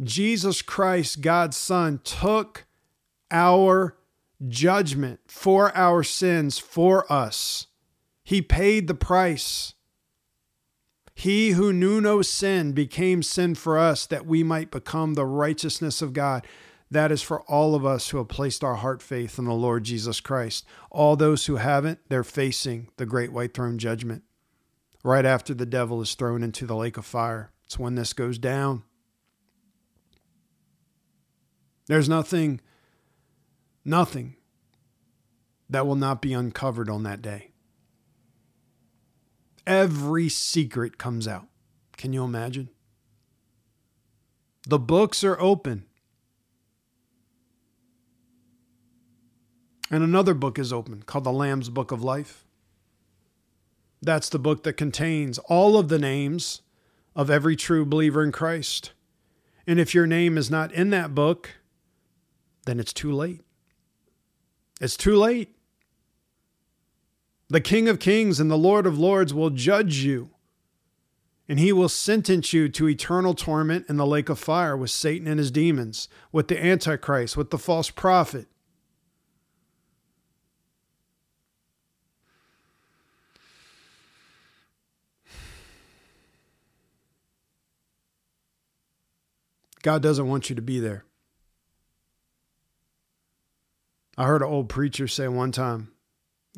[0.03, 2.67] Jesus Christ, God's Son, took
[3.31, 3.97] our
[4.49, 7.67] judgment for our sins for us.
[8.31, 9.75] He paid the price.
[11.16, 16.01] He who knew no sin became sin for us that we might become the righteousness
[16.01, 16.47] of God.
[16.93, 19.83] That is for all of us who have placed our heart faith in the Lord
[19.83, 20.64] Jesus Christ.
[20.93, 24.23] All those who haven't, they're facing the great white throne judgment.
[25.03, 27.51] Right after the devil is thrown into the lake of fire.
[27.64, 28.85] It's when this goes down.
[31.88, 32.61] There's nothing,
[33.85, 34.37] nothing
[35.69, 37.50] that will not be uncovered on that day.
[39.66, 41.46] Every secret comes out.
[41.96, 42.70] Can you imagine?
[44.66, 45.85] The books are open.
[49.90, 52.46] And another book is open called the Lamb's Book of Life.
[54.01, 56.62] That's the book that contains all of the names
[57.14, 58.92] of every true believer in Christ.
[59.66, 61.51] And if your name is not in that book,
[62.66, 63.42] then it's too late.
[64.81, 65.55] It's too late.
[67.51, 70.31] The King of Kings and the Lord of Lords will judge you,
[71.49, 75.27] and he will sentence you to eternal torment in the lake of fire with Satan
[75.27, 78.47] and his demons, with the Antichrist, with the false prophet.
[89.83, 91.05] God doesn't want you to be there.
[94.17, 95.91] I heard an old preacher say one time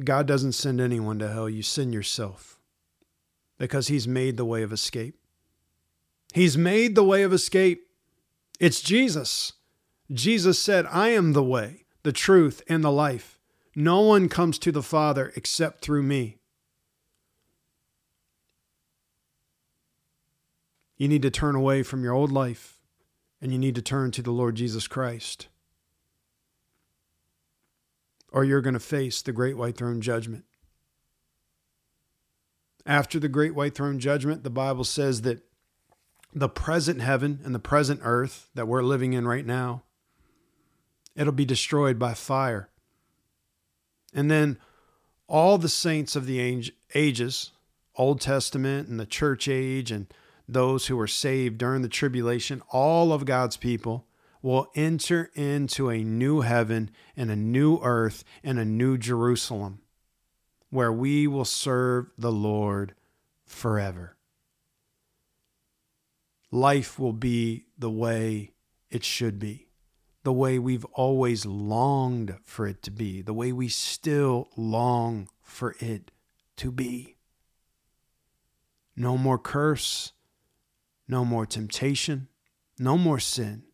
[0.03, 2.59] God doesn't send anyone to hell, you send yourself
[3.59, 5.17] because He's made the way of escape.
[6.33, 7.87] He's made the way of escape.
[8.59, 9.53] It's Jesus.
[10.11, 13.39] Jesus said, I am the way, the truth, and the life.
[13.75, 16.39] No one comes to the Father except through me.
[20.97, 22.79] You need to turn away from your old life
[23.41, 25.49] and you need to turn to the Lord Jesus Christ
[28.33, 30.45] or you're going to face the great white throne judgment.
[32.85, 35.43] After the great white throne judgment, the Bible says that
[36.35, 39.83] the present heaven and the present earth that we're living in right now,
[41.15, 42.71] it'll be destroyed by fire.
[44.15, 44.59] And then
[45.29, 47.53] all the saints of the ages,
[47.97, 50.13] Old Testament and the church age, and
[50.49, 54.07] those who were saved during the tribulation, all of God's people,
[54.43, 59.81] will enter into a new heaven and a new earth and a new Jerusalem
[60.69, 62.95] where we will serve the Lord
[63.47, 64.17] forever.
[66.51, 68.53] Life will be the way
[68.91, 69.69] it should be,
[70.25, 75.77] the way we've always longed for it to be, the way we still long for
[75.79, 76.11] it
[76.57, 77.17] to be.
[78.97, 80.13] No more curse,
[81.09, 82.29] no more temptation,
[82.79, 83.65] no more sin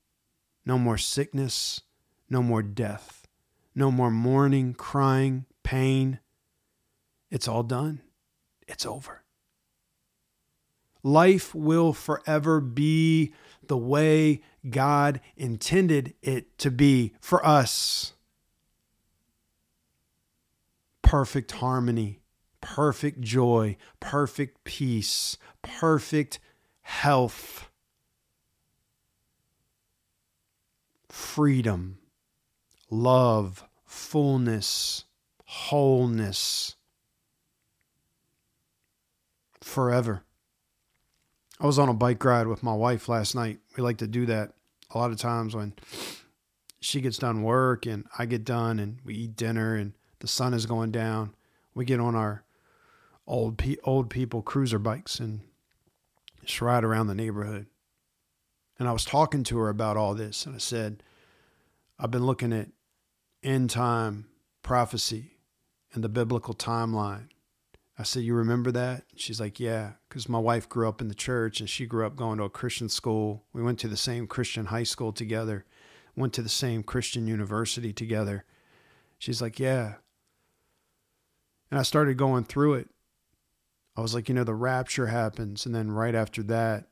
[0.69, 1.81] no more sickness,
[2.29, 3.27] no more death,
[3.75, 6.21] no more mourning, crying, pain.
[7.31, 8.03] It's all done.
[8.69, 9.25] It's over.
[11.03, 13.33] Life will forever be
[13.67, 18.13] the way God intended it to be for us.
[21.01, 22.21] Perfect harmony,
[22.61, 26.41] perfect joy, perfect peace, perfect
[26.83, 27.68] health,
[31.09, 31.99] freedom,
[32.91, 35.05] love, fullness,
[35.45, 36.77] wholeness
[39.61, 40.23] forever.
[41.61, 43.59] I was on a bike ride with my wife last night.
[43.77, 44.53] We like to do that
[44.91, 45.75] a lot of times when
[46.81, 50.55] she gets done work and I get done and we eat dinner and the sun
[50.55, 51.35] is going down.
[51.75, 52.45] We get on our
[53.27, 55.41] old old people cruiser bikes and
[56.45, 57.67] just ride around the neighborhood.
[58.79, 61.03] And I was talking to her about all this and I said,
[61.99, 62.69] I've been looking at
[63.43, 64.27] end time
[64.63, 65.39] prophecy
[65.93, 67.29] and the biblical timeline.
[67.99, 69.05] I said, You remember that?
[69.17, 72.15] She's like, Yeah, because my wife grew up in the church and she grew up
[72.15, 73.45] going to a Christian school.
[73.53, 75.65] We went to the same Christian high school together,
[76.15, 78.45] went to the same Christian university together.
[79.19, 79.95] She's like, Yeah.
[81.71, 82.89] And I started going through it.
[83.97, 85.67] I was like, You know, the rapture happens.
[85.67, 86.87] And then right after that,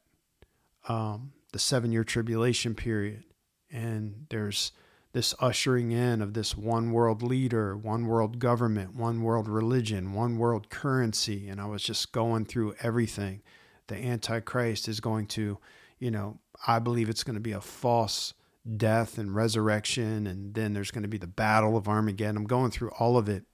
[0.88, 3.24] um, the seven year tribulation period.
[3.72, 4.72] And there's
[5.14, 10.36] this ushering in of this one world leader, one world government, one world religion, one
[10.36, 11.48] world currency.
[11.48, 13.40] And I was just going through everything.
[13.86, 15.56] The Antichrist is going to,
[15.98, 18.34] you know, I believe it's going to be a false
[18.76, 20.26] death and resurrection.
[20.26, 22.36] And then there's going to be the battle of Armageddon.
[22.36, 23.44] I'm going through all of it.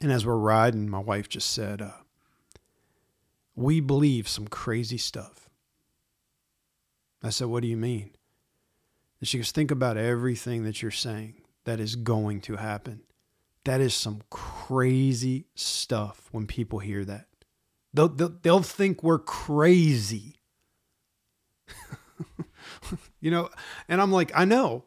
[0.00, 1.94] And as we're riding, my wife just said, uh,
[3.56, 5.45] We believe some crazy stuff.
[7.26, 8.10] I said, What do you mean?
[9.20, 13.02] And she goes, Think about everything that you're saying that is going to happen.
[13.64, 17.26] That is some crazy stuff when people hear that.
[17.92, 20.36] They'll, they'll, they'll think we're crazy.
[23.20, 23.50] you know,
[23.88, 24.84] and I'm like, I know.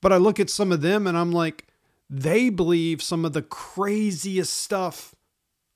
[0.00, 1.66] But I look at some of them and I'm like,
[2.08, 5.14] they believe some of the craziest stuff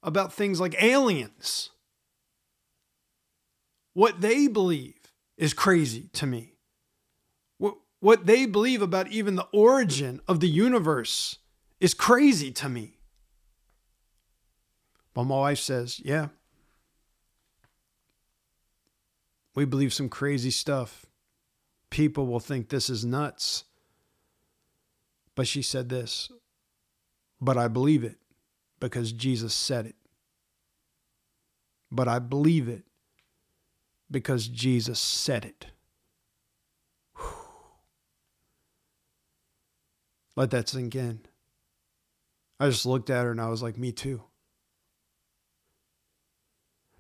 [0.02, 1.70] about things like aliens.
[3.92, 4.94] What they believe
[5.36, 6.54] is crazy to me.
[7.58, 11.38] What, what they believe about even the origin of the universe
[11.80, 12.98] is crazy to me.
[15.14, 16.28] But my wife says, yeah,
[19.54, 21.06] we believe some crazy stuff.
[21.90, 23.64] People will think this is nuts.
[25.34, 26.30] But she said this,
[27.40, 28.18] but I believe it
[28.78, 29.96] because Jesus said it.
[31.90, 32.84] But I believe it
[34.10, 35.66] because Jesus said it.
[37.16, 37.24] Whew.
[40.36, 41.20] Let that sink in.
[42.58, 44.22] I just looked at her and I was like, me too.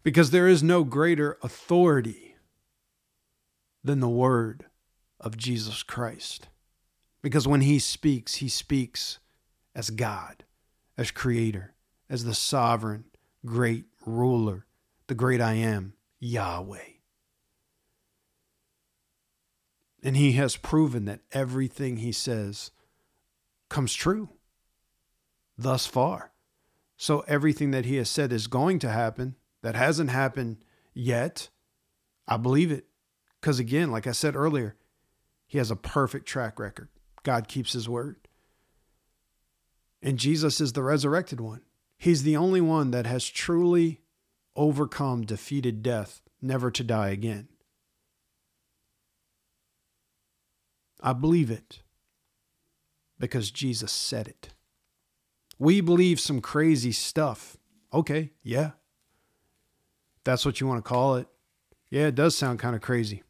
[0.02, 2.36] Because there is no greater authority
[3.84, 4.66] than the word
[5.18, 6.48] of Jesus Christ.
[7.22, 9.18] Because when he speaks, he speaks
[9.74, 10.44] as God,
[10.96, 11.74] as creator,
[12.08, 13.04] as the sovereign,
[13.44, 14.64] great ruler,
[15.06, 16.99] the great I am, Yahweh.
[20.02, 22.70] And he has proven that everything he says
[23.68, 24.30] comes true
[25.58, 26.32] thus far.
[26.96, 30.58] So everything that he has said is going to happen that hasn't happened
[30.94, 31.48] yet,
[32.26, 32.86] I believe it.
[33.40, 34.76] Because again, like I said earlier,
[35.46, 36.88] he has a perfect track record.
[37.22, 38.16] God keeps his word.
[40.02, 41.62] And Jesus is the resurrected one.
[41.98, 44.00] He's the only one that has truly
[44.56, 47.48] overcome, defeated death, never to die again.
[51.02, 51.80] I believe it
[53.18, 54.50] because Jesus said it.
[55.58, 57.56] We believe some crazy stuff.
[57.92, 58.72] Okay, yeah.
[60.24, 61.28] That's what you want to call it.
[61.90, 63.22] Yeah, it does sound kind of crazy.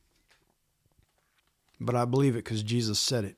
[1.80, 3.36] But I believe it because Jesus said it.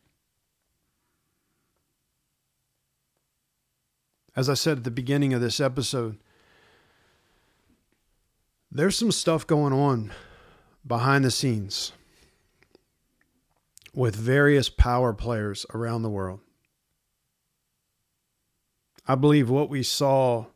[4.35, 6.19] As I said at the beginning of this episode,
[8.71, 10.11] there's some stuff going on
[10.87, 11.93] behind the scenes
[13.95, 16.41] with various power players around the world.
[19.07, 20.47] I believe what we saw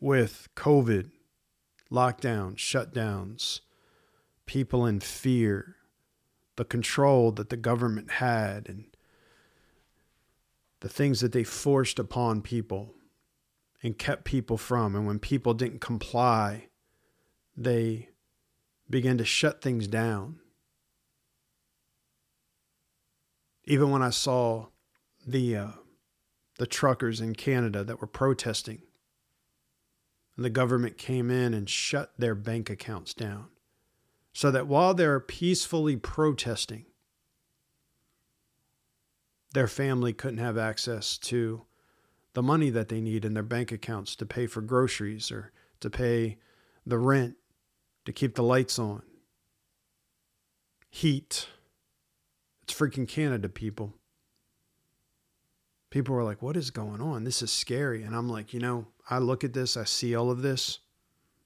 [0.00, 1.10] with COVID,
[1.90, 3.60] lockdowns, shutdowns,
[4.46, 5.76] people in fear,
[6.56, 8.84] the control that the government had, and
[10.80, 12.94] the things that they forced upon people
[13.82, 14.96] and kept people from.
[14.96, 16.68] And when people didn't comply,
[17.56, 18.08] they
[18.88, 20.40] began to shut things down.
[23.68, 24.68] Even when I saw
[25.26, 25.68] the uh,
[26.56, 28.80] the truckers in Canada that were protesting,
[30.34, 33.48] and the government came in and shut their bank accounts down,
[34.32, 36.86] so that while they're peacefully protesting,
[39.52, 41.66] their family couldn't have access to
[42.32, 45.90] the money that they need in their bank accounts to pay for groceries or to
[45.90, 46.38] pay
[46.86, 47.36] the rent,
[48.06, 49.02] to keep the lights on.
[50.88, 51.48] Heat.
[52.68, 53.94] It's freaking Canada, people.
[55.88, 57.24] People were like, What is going on?
[57.24, 58.02] This is scary.
[58.02, 60.80] And I'm like, You know, I look at this, I see all of this.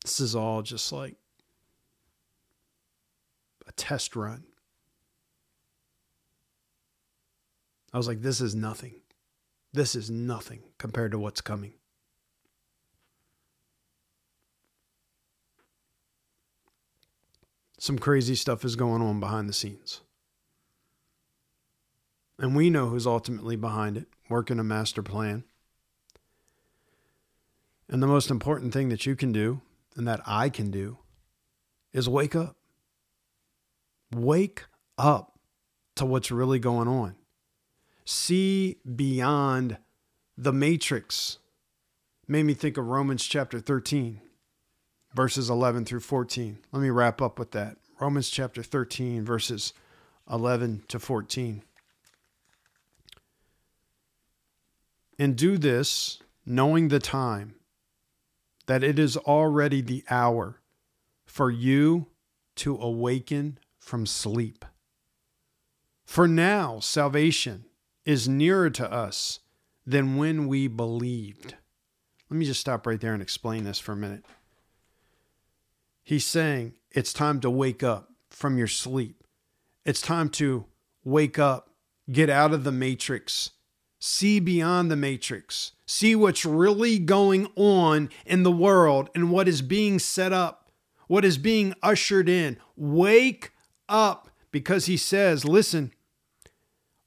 [0.02, 1.14] This is all just like
[3.68, 4.42] a test run.
[7.92, 8.94] I was like, This is nothing.
[9.72, 11.74] This is nothing compared to what's coming.
[17.78, 20.00] Some crazy stuff is going on behind the scenes.
[22.42, 25.44] And we know who's ultimately behind it, working a master plan.
[27.88, 29.60] And the most important thing that you can do,
[29.94, 30.98] and that I can do,
[31.92, 32.56] is wake up.
[34.12, 34.64] Wake
[34.98, 35.38] up
[35.94, 37.14] to what's really going on.
[38.04, 39.78] See beyond
[40.36, 41.38] the matrix.
[42.26, 44.20] Made me think of Romans chapter 13,
[45.14, 46.58] verses 11 through 14.
[46.72, 47.76] Let me wrap up with that.
[48.00, 49.72] Romans chapter 13, verses
[50.28, 51.62] 11 to 14.
[55.22, 57.54] And do this, knowing the time,
[58.66, 60.60] that it is already the hour
[61.26, 62.08] for you
[62.56, 64.64] to awaken from sleep.
[66.04, 67.66] For now, salvation
[68.04, 69.38] is nearer to us
[69.86, 71.54] than when we believed.
[72.28, 74.24] Let me just stop right there and explain this for a minute.
[76.02, 79.22] He's saying it's time to wake up from your sleep.
[79.84, 80.64] It's time to
[81.04, 81.70] wake up,
[82.10, 83.52] get out of the matrix,
[84.04, 89.62] see beyond the matrix, see what's really going on in the world and what is
[89.62, 90.72] being set up,
[91.06, 92.58] what is being ushered in.
[92.74, 93.52] Wake
[93.88, 95.92] up because he says, listen,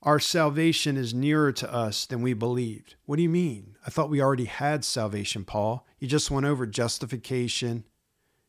[0.03, 2.95] our salvation is nearer to us than we believed.
[3.05, 3.75] What do you mean?
[3.85, 5.85] I thought we already had salvation, Paul.
[5.99, 7.83] You just went over justification,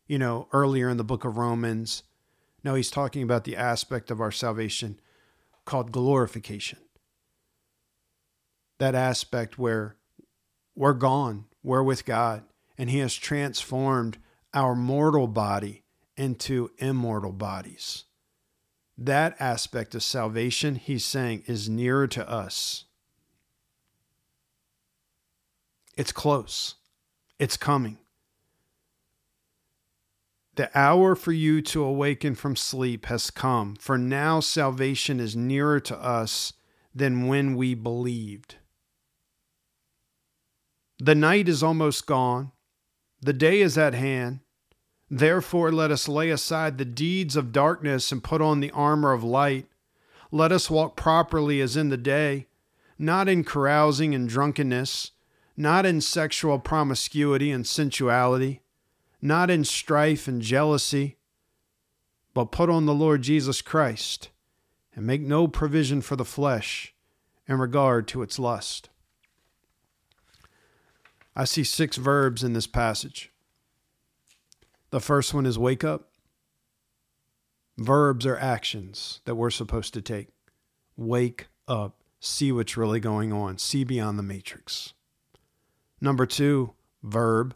[0.07, 2.05] you know, earlier in the book of Romans.
[2.63, 5.01] No, he's talking about the aspect of our salvation
[5.65, 6.79] called glorification.
[8.79, 9.97] That aspect where
[10.75, 12.45] we're gone, we're with God,
[12.77, 14.19] and he has transformed
[14.53, 15.85] our mortal body
[16.17, 18.05] into immortal bodies
[18.99, 22.85] that aspect of salvation, he's saying, is nearer to us.
[25.97, 26.77] It's close,
[27.39, 27.99] it's coming.
[30.57, 35.81] The hour for you to awaken from sleep has come, for now salvation is nearer
[35.81, 36.55] to us
[36.95, 38.57] than when we believed.
[40.99, 42.53] The night is almost gone,
[43.21, 44.41] the day is at hand.
[45.11, 49.23] Therefore, let us lay aside the deeds of darkness and put on the armor of
[49.23, 49.67] light.
[50.31, 52.47] Let us walk properly as in the day,
[52.99, 55.13] not in carousing and drunkenness,
[55.57, 58.63] not in sexual promiscuity and sensuality,
[59.21, 61.17] not in strife and jealousy,
[62.35, 64.31] but put on the Lord Jesus Christ
[64.95, 66.95] and make no provision for the flesh
[67.47, 68.89] in regard to its lust.
[71.37, 73.31] I see six verbs in this passage.
[74.91, 76.09] The first one is wake up.
[77.77, 80.29] Verbs are actions that we're supposed to take.
[80.97, 82.01] Wake up.
[82.21, 83.59] See what's really going on.
[83.59, 84.95] See beyond the matrix.
[86.01, 86.73] Number two,
[87.03, 87.55] verb.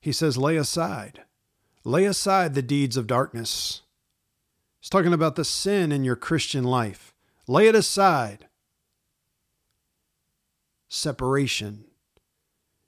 [0.00, 1.24] He says, lay aside.
[1.84, 3.82] Lay aside the deeds of darkness.
[4.80, 7.12] He's talking about the sin in your Christian life.
[7.46, 8.46] Lay it aside.
[10.88, 11.84] Separation.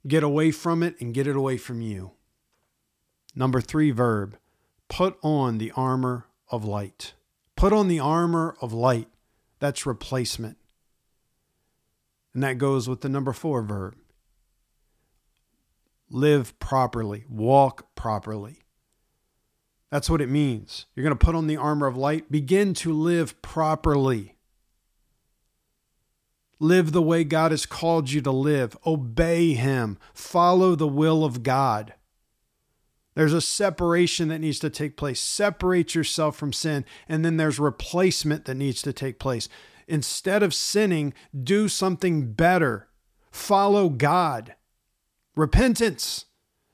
[0.06, 2.12] Get away from it and get it away from you.
[3.34, 4.36] Number three verb,
[4.88, 7.14] put on the armor of light.
[7.56, 9.08] Put on the armor of light.
[9.58, 10.58] That's replacement.
[12.34, 13.96] And that goes with the number four verb.
[16.10, 18.58] Live properly, walk properly.
[19.90, 20.86] That's what it means.
[20.94, 24.36] You're going to put on the armor of light, begin to live properly.
[26.62, 28.76] Live the way God has called you to live.
[28.86, 29.98] Obey Him.
[30.14, 31.94] Follow the will of God.
[33.16, 35.18] There's a separation that needs to take place.
[35.18, 39.48] Separate yourself from sin, and then there's replacement that needs to take place.
[39.88, 42.86] Instead of sinning, do something better.
[43.32, 44.54] Follow God.
[45.34, 46.26] Repentance.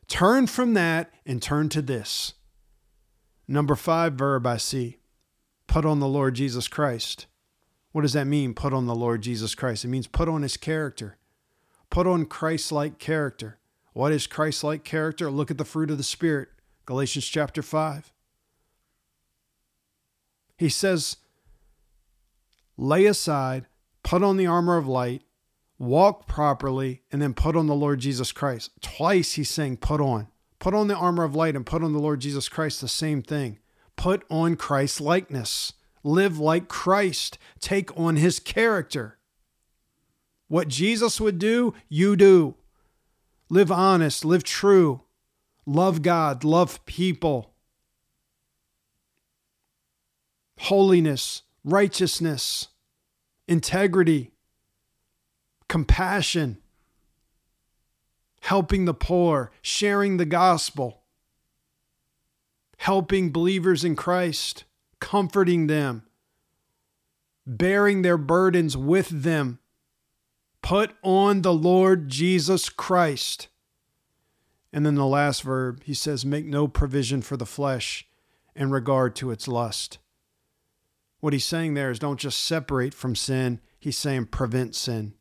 [0.07, 2.35] Turn from that and turn to this.
[3.49, 4.99] Number five verb I see
[5.67, 7.27] put on the Lord Jesus Christ.
[7.93, 9.85] What does that mean, put on the Lord Jesus Christ?
[9.85, 11.17] It means put on his character,
[11.91, 13.59] put on Christ like character.
[13.93, 15.31] What is Christ like character?
[15.31, 16.49] Look at the fruit of the Spirit,
[16.87, 18.13] Galatians chapter 5.
[20.57, 21.17] He says,
[22.77, 23.67] Lay aside,
[24.03, 25.23] put on the armor of light,
[25.79, 28.71] walk properly, and then put on the Lord Jesus Christ.
[28.81, 30.29] Twice he's saying, put on.
[30.59, 33.23] Put on the armor of light and put on the Lord Jesus Christ, the same
[33.23, 33.59] thing.
[33.97, 35.73] Put on Christ likeness.
[36.03, 37.39] Live like Christ.
[37.61, 39.19] Take on his character.
[40.49, 42.55] What Jesus would do, you do.
[43.51, 45.03] Live honest, live true,
[45.65, 47.55] love God, love people.
[50.59, 52.69] Holiness, righteousness,
[53.47, 54.33] integrity,
[55.69, 56.59] compassion,
[58.41, 61.03] helping the poor, sharing the gospel,
[62.79, 64.65] helping believers in Christ,
[65.01, 66.05] comforting them,
[67.47, 69.59] bearing their burdens with them.
[70.63, 73.49] Put on the Lord Jesus Christ.
[74.73, 78.07] And then the last verb, he says, make no provision for the flesh
[78.55, 79.99] in regard to its lust.
[81.21, 85.15] What he's saying there is don't just separate from sin, he's saying prevent sin.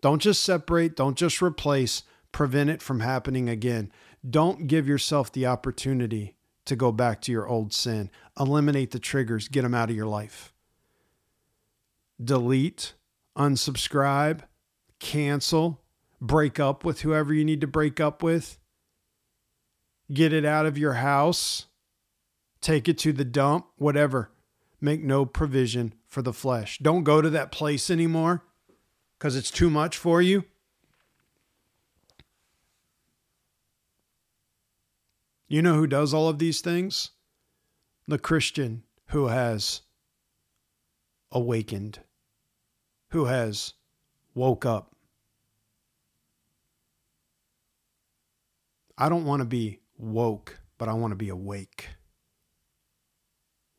[0.00, 3.90] Don't just separate, don't just replace, prevent it from happening again.
[4.28, 6.36] Don't give yourself the opportunity
[6.66, 8.10] to go back to your old sin.
[8.38, 10.52] Eliminate the triggers, get them out of your life.
[12.22, 12.94] Delete,
[13.36, 14.40] unsubscribe,
[14.98, 15.80] cancel,
[16.20, 18.58] break up with whoever you need to break up with.
[20.12, 21.66] Get it out of your house,
[22.60, 24.30] take it to the dump, whatever.
[24.80, 26.78] Make no provision for the flesh.
[26.78, 28.42] Don't go to that place anymore
[29.18, 30.44] because it's too much for you?
[35.48, 37.12] You know who does all of these things?
[38.06, 39.80] The Christian who has
[41.32, 42.00] awakened,
[43.08, 43.72] who has
[44.34, 44.94] woke up.
[48.98, 51.88] I don't want to be woke, but I want to be awake.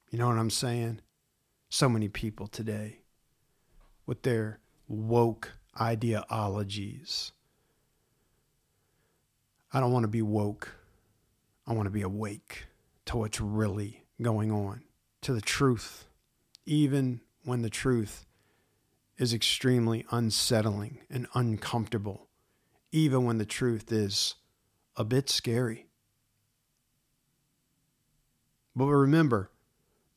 [0.09, 1.01] You know what I'm saying?
[1.69, 3.01] So many people today
[4.07, 7.31] with their woke ideologies.
[9.71, 10.73] I don't want to be woke.
[11.67, 12.65] I want to be awake
[13.05, 14.83] to what's really going on,
[15.21, 16.05] to the truth,
[16.65, 18.25] even when the truth
[19.17, 22.27] is extremely unsettling and uncomfortable,
[22.91, 24.35] even when the truth is
[24.95, 25.87] a bit scary.
[28.75, 29.51] But remember,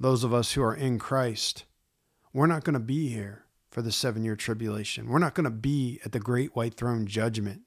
[0.00, 1.64] those of us who are in Christ,
[2.32, 5.08] we're not going to be here for the seven year tribulation.
[5.08, 7.62] We're not going to be at the great white throne judgment.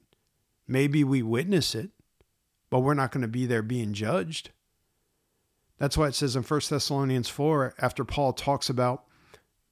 [0.66, 1.90] Maybe we witness it,
[2.70, 4.50] but we're not going to be there being judged.
[5.82, 9.02] That's why it says in 1 Thessalonians 4, after Paul talks about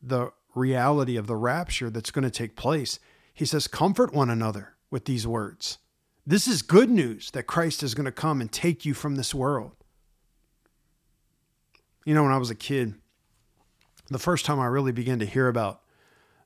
[0.03, 2.99] the reality of the rapture that's going to take place,
[3.33, 5.79] he says, Comfort one another with these words.
[6.27, 9.33] This is good news that Christ is going to come and take you from this
[9.33, 9.71] world.
[12.05, 12.95] You know, when I was a kid,
[14.09, 15.81] the first time I really began to hear about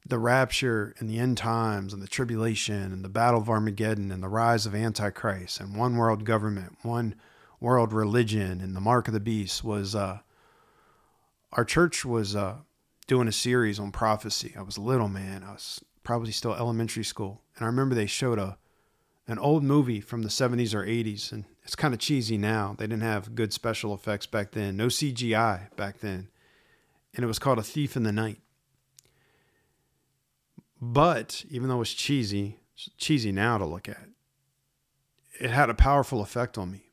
[0.06, 4.22] the rapture and the end times and the tribulation and the battle of Armageddon and
[4.22, 7.14] the rise of Antichrist and one world government, one
[7.64, 10.18] world religion and the mark of the beast was uh,
[11.52, 12.56] our church was uh,
[13.06, 14.54] doing a series on prophecy.
[14.56, 15.42] I was a little man.
[15.42, 17.42] I was probably still elementary school.
[17.56, 18.58] And I remember they showed a
[19.26, 22.76] an old movie from the 70s or 80s and it's kind of cheesy now.
[22.78, 24.76] They didn't have good special effects back then.
[24.76, 26.28] No CGI back then.
[27.14, 28.40] And it was called A Thief in the Night
[30.92, 32.58] but even though it's cheesy,
[32.98, 34.08] cheesy now to look at,
[35.40, 36.83] it had a powerful effect on me.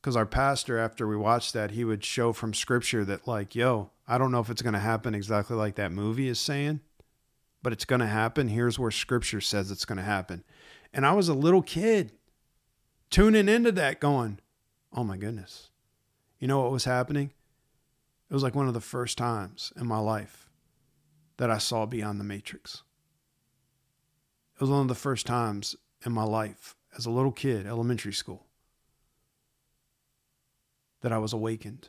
[0.00, 3.90] Because our pastor, after we watched that, he would show from scripture that, like, yo,
[4.06, 6.80] I don't know if it's going to happen exactly like that movie is saying,
[7.62, 8.48] but it's going to happen.
[8.48, 10.44] Here's where scripture says it's going to happen.
[10.92, 12.12] And I was a little kid
[13.10, 14.38] tuning into that, going,
[14.92, 15.70] oh my goodness.
[16.38, 17.32] You know what was happening?
[18.30, 20.48] It was like one of the first times in my life
[21.38, 22.82] that I saw beyond the matrix.
[24.54, 28.12] It was one of the first times in my life as a little kid, elementary
[28.12, 28.46] school,
[31.00, 31.88] that I was awakened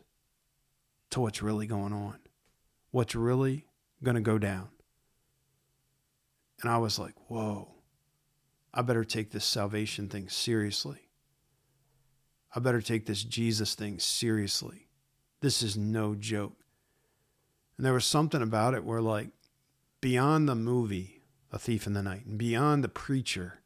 [1.09, 2.19] to what's really going on,
[2.91, 3.65] what's really
[4.03, 4.69] going to go down.
[6.61, 7.69] And I was like, whoa,
[8.73, 11.09] I better take this salvation thing seriously.
[12.53, 14.87] I better take this Jesus thing seriously.
[15.41, 16.57] This is no joke.
[17.77, 19.29] And there was something about it where, like,
[20.01, 23.61] beyond the movie, A Thief in the Night, and beyond the preacher,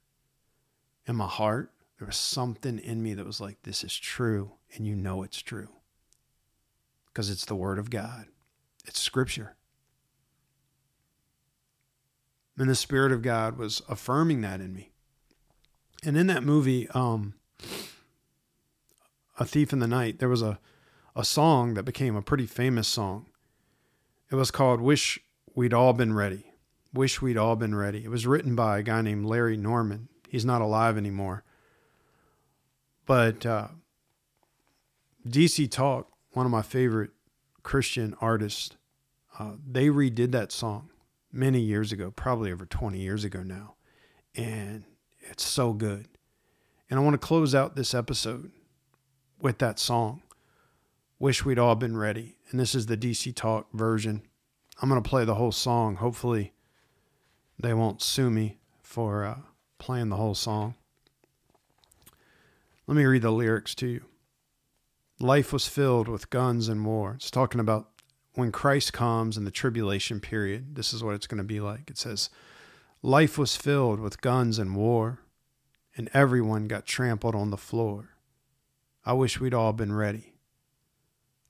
[1.07, 4.85] in my heart, there was something in me that was like, this is true, and
[4.85, 5.69] you know it's true.
[7.07, 8.25] Because it's the Word of God,
[8.85, 9.55] it's Scripture.
[12.57, 14.91] And the Spirit of God was affirming that in me.
[16.03, 17.33] And in that movie, um,
[19.39, 20.59] A Thief in the Night, there was a,
[21.15, 23.27] a song that became a pretty famous song.
[24.31, 25.19] It was called Wish
[25.55, 26.53] we'd all been ready.
[26.93, 28.03] Wish We'd All Been Ready.
[28.03, 30.09] It was written by a guy named Larry Norman.
[30.29, 31.43] He's not alive anymore.
[33.07, 33.69] But uh,
[35.27, 37.11] DC Talk, one of my favorite
[37.63, 38.75] Christian artists,
[39.39, 40.89] uh, they redid that song
[41.31, 43.75] many years ago, probably over 20 years ago now.
[44.35, 44.83] And
[45.19, 46.07] it's so good.
[46.89, 48.51] And I want to close out this episode
[49.39, 50.21] with that song.
[51.19, 52.35] Wish we'd all been ready.
[52.51, 54.21] And this is the DC Talk version.
[54.81, 55.95] I'm going to play the whole song.
[55.95, 56.53] Hopefully,
[57.57, 59.37] they won't sue me for uh,
[59.79, 60.75] playing the whole song.
[62.85, 64.05] Let me read the lyrics to you.
[65.23, 67.13] Life was filled with guns and war.
[67.13, 67.87] It's talking about
[68.33, 70.75] when Christ comes in the tribulation period.
[70.75, 71.89] This is what it's going to be like.
[71.89, 72.29] It says,
[73.01, 75.21] Life was filled with guns and war,
[75.95, 78.17] and everyone got trampled on the floor.
[79.05, 80.33] I wish we'd all been ready.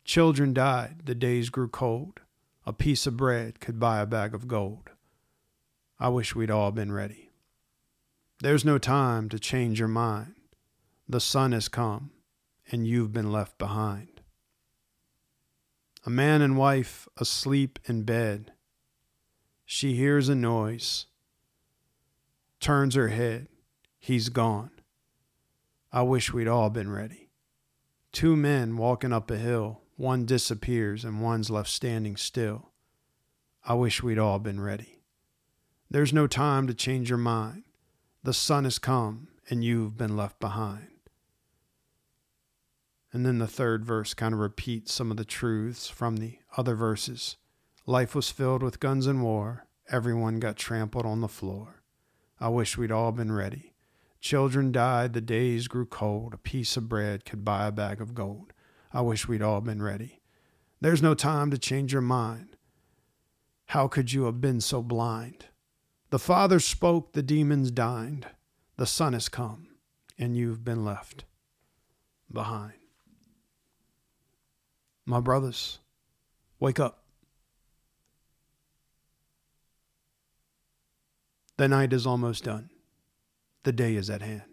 [0.05, 2.19] Children died, the days grew cold.
[2.67, 4.91] A piece of bread could buy a bag of gold.
[5.99, 7.31] I wish we'd all been ready.
[8.39, 10.35] There's no time to change your mind.
[11.09, 12.11] The Son has come,
[12.71, 14.21] and you've been left behind.
[16.05, 18.51] A man and wife asleep in bed.
[19.65, 21.05] She hears a noise,
[22.59, 23.47] turns her head.
[23.99, 24.71] He's gone.
[25.91, 27.29] I wish we'd all been ready.
[28.11, 29.81] Two men walking up a hill.
[29.95, 32.71] One disappears and one's left standing still.
[33.63, 34.99] I wish we'd all been ready.
[35.89, 37.63] There's no time to change your mind.
[38.23, 40.87] The Son has come and you've been left behind.
[43.13, 46.73] And then the third verse kind of repeats some of the truths from the other
[46.73, 47.37] verses.
[47.85, 49.67] Life was filled with guns and war.
[49.89, 51.83] Everyone got trampled on the floor.
[52.39, 53.75] I wish we'd all been ready.
[54.19, 56.33] Children died, the days grew cold.
[56.33, 58.51] A piece of bread could buy a bag of gold.
[58.91, 60.21] I wish we'd all been ready.
[60.81, 62.57] There's no time to change your mind.
[63.67, 65.45] How could you have been so blind?
[66.09, 68.27] The Father spoke, the demons dined.
[68.77, 69.67] The Son has come,
[70.17, 71.25] and you've been left
[72.31, 72.82] behind.
[75.05, 75.79] My brothers,
[76.59, 77.03] wake up.
[81.57, 82.69] The night is almost done.
[83.63, 84.43] The day is at hand.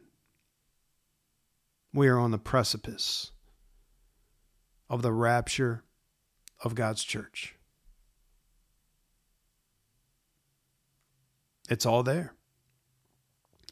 [1.93, 3.33] We are on the precipice
[4.89, 5.85] of the rapture
[6.63, 7.57] of God's church.
[11.69, 12.35] It's all there.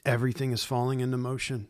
[0.05, 1.69] Everything is falling into motion.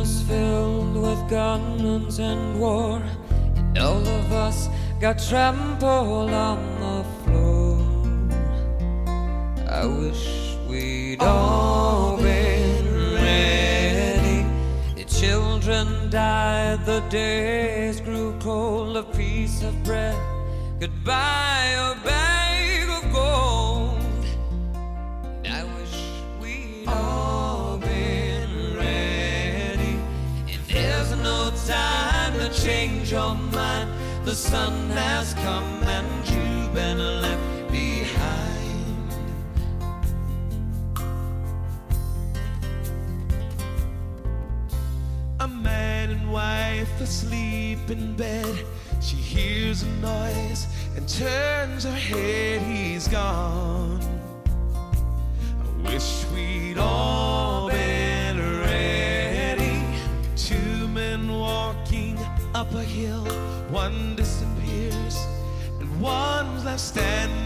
[0.00, 3.02] Was filled with guns and war,
[3.56, 7.76] and all of us got trampled on the floor.
[9.68, 14.40] I wish we'd all been ready.
[14.96, 18.96] The children died, the days grew cold.
[18.96, 20.16] A piece of bread
[20.80, 21.89] could buy oh,
[34.22, 39.12] The Son has come and you've been left behind.
[45.40, 48.64] A man and wife asleep in bed.
[49.00, 50.66] She hears a noise
[50.96, 52.60] and turns her head.
[52.62, 53.79] He's gone.
[63.70, 65.16] One disappears
[65.78, 67.39] and one's left standing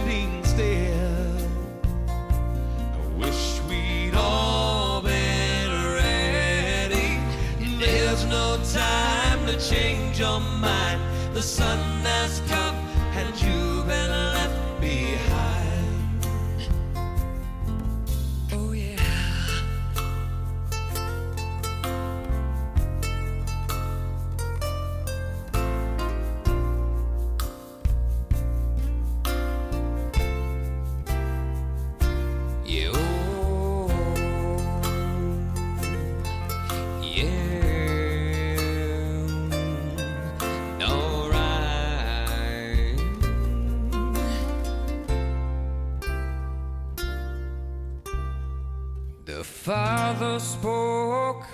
[50.39, 51.47] Spoke,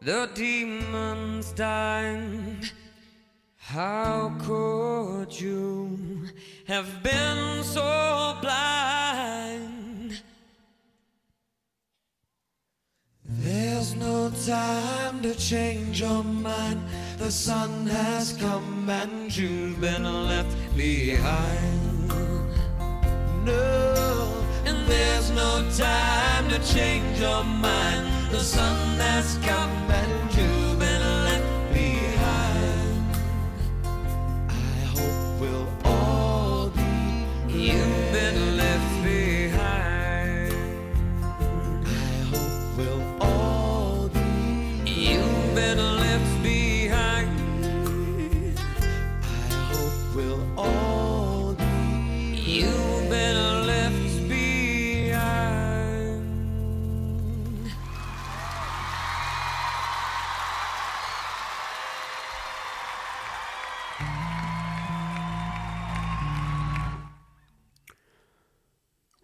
[0.00, 2.70] the demons died.
[3.56, 5.98] How could you
[6.66, 10.22] have been so blind?
[13.24, 16.80] There's no time to change your mind.
[17.18, 22.08] The Son has come and you've been left behind.
[23.44, 24.27] No,
[24.88, 28.32] there's no time to change your mind.
[28.32, 30.27] The Son has come and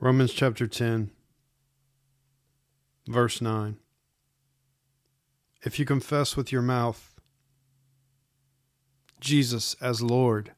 [0.04, 1.10] Romans chapter 10,
[3.08, 3.78] verse 9.
[5.62, 7.14] If you confess with your mouth
[9.18, 10.52] Jesus as Lord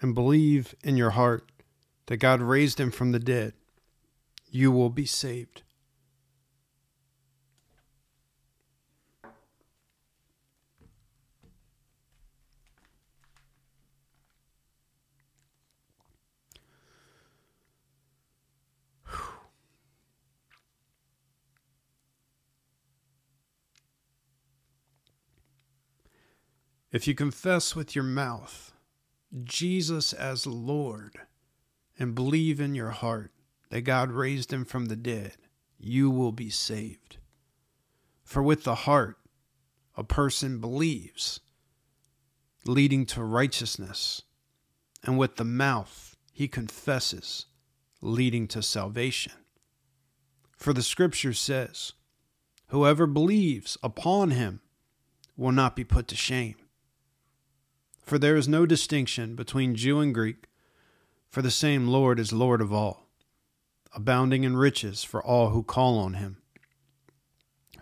[0.00, 1.50] and believe in your heart
[2.06, 3.54] that God raised him from the dead,
[4.48, 5.63] you will be saved.
[26.94, 28.72] If you confess with your mouth
[29.42, 31.18] Jesus as Lord
[31.98, 33.32] and believe in your heart
[33.70, 35.32] that God raised him from the dead,
[35.76, 37.16] you will be saved.
[38.22, 39.18] For with the heart
[39.96, 41.40] a person believes,
[42.64, 44.22] leading to righteousness,
[45.02, 47.46] and with the mouth he confesses,
[48.02, 49.32] leading to salvation.
[50.56, 51.94] For the scripture says,
[52.68, 54.60] Whoever believes upon him
[55.36, 56.54] will not be put to shame.
[58.04, 60.46] For there is no distinction between Jew and Greek,
[61.30, 63.08] for the same Lord is Lord of all,
[63.94, 66.36] abounding in riches for all who call on him.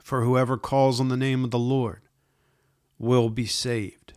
[0.00, 2.02] For whoever calls on the name of the Lord
[2.98, 4.12] will be saved.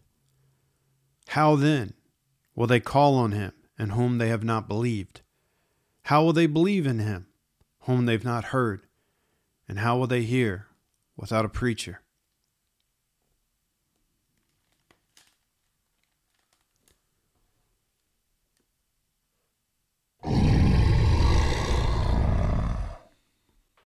[1.29, 1.95] How then
[2.53, 5.21] will they call on him in whom they have not believed?
[6.03, 7.27] How will they believe in him
[7.81, 8.85] whom they've not heard?
[9.67, 10.67] And how will they hear
[11.17, 12.01] without a preacher?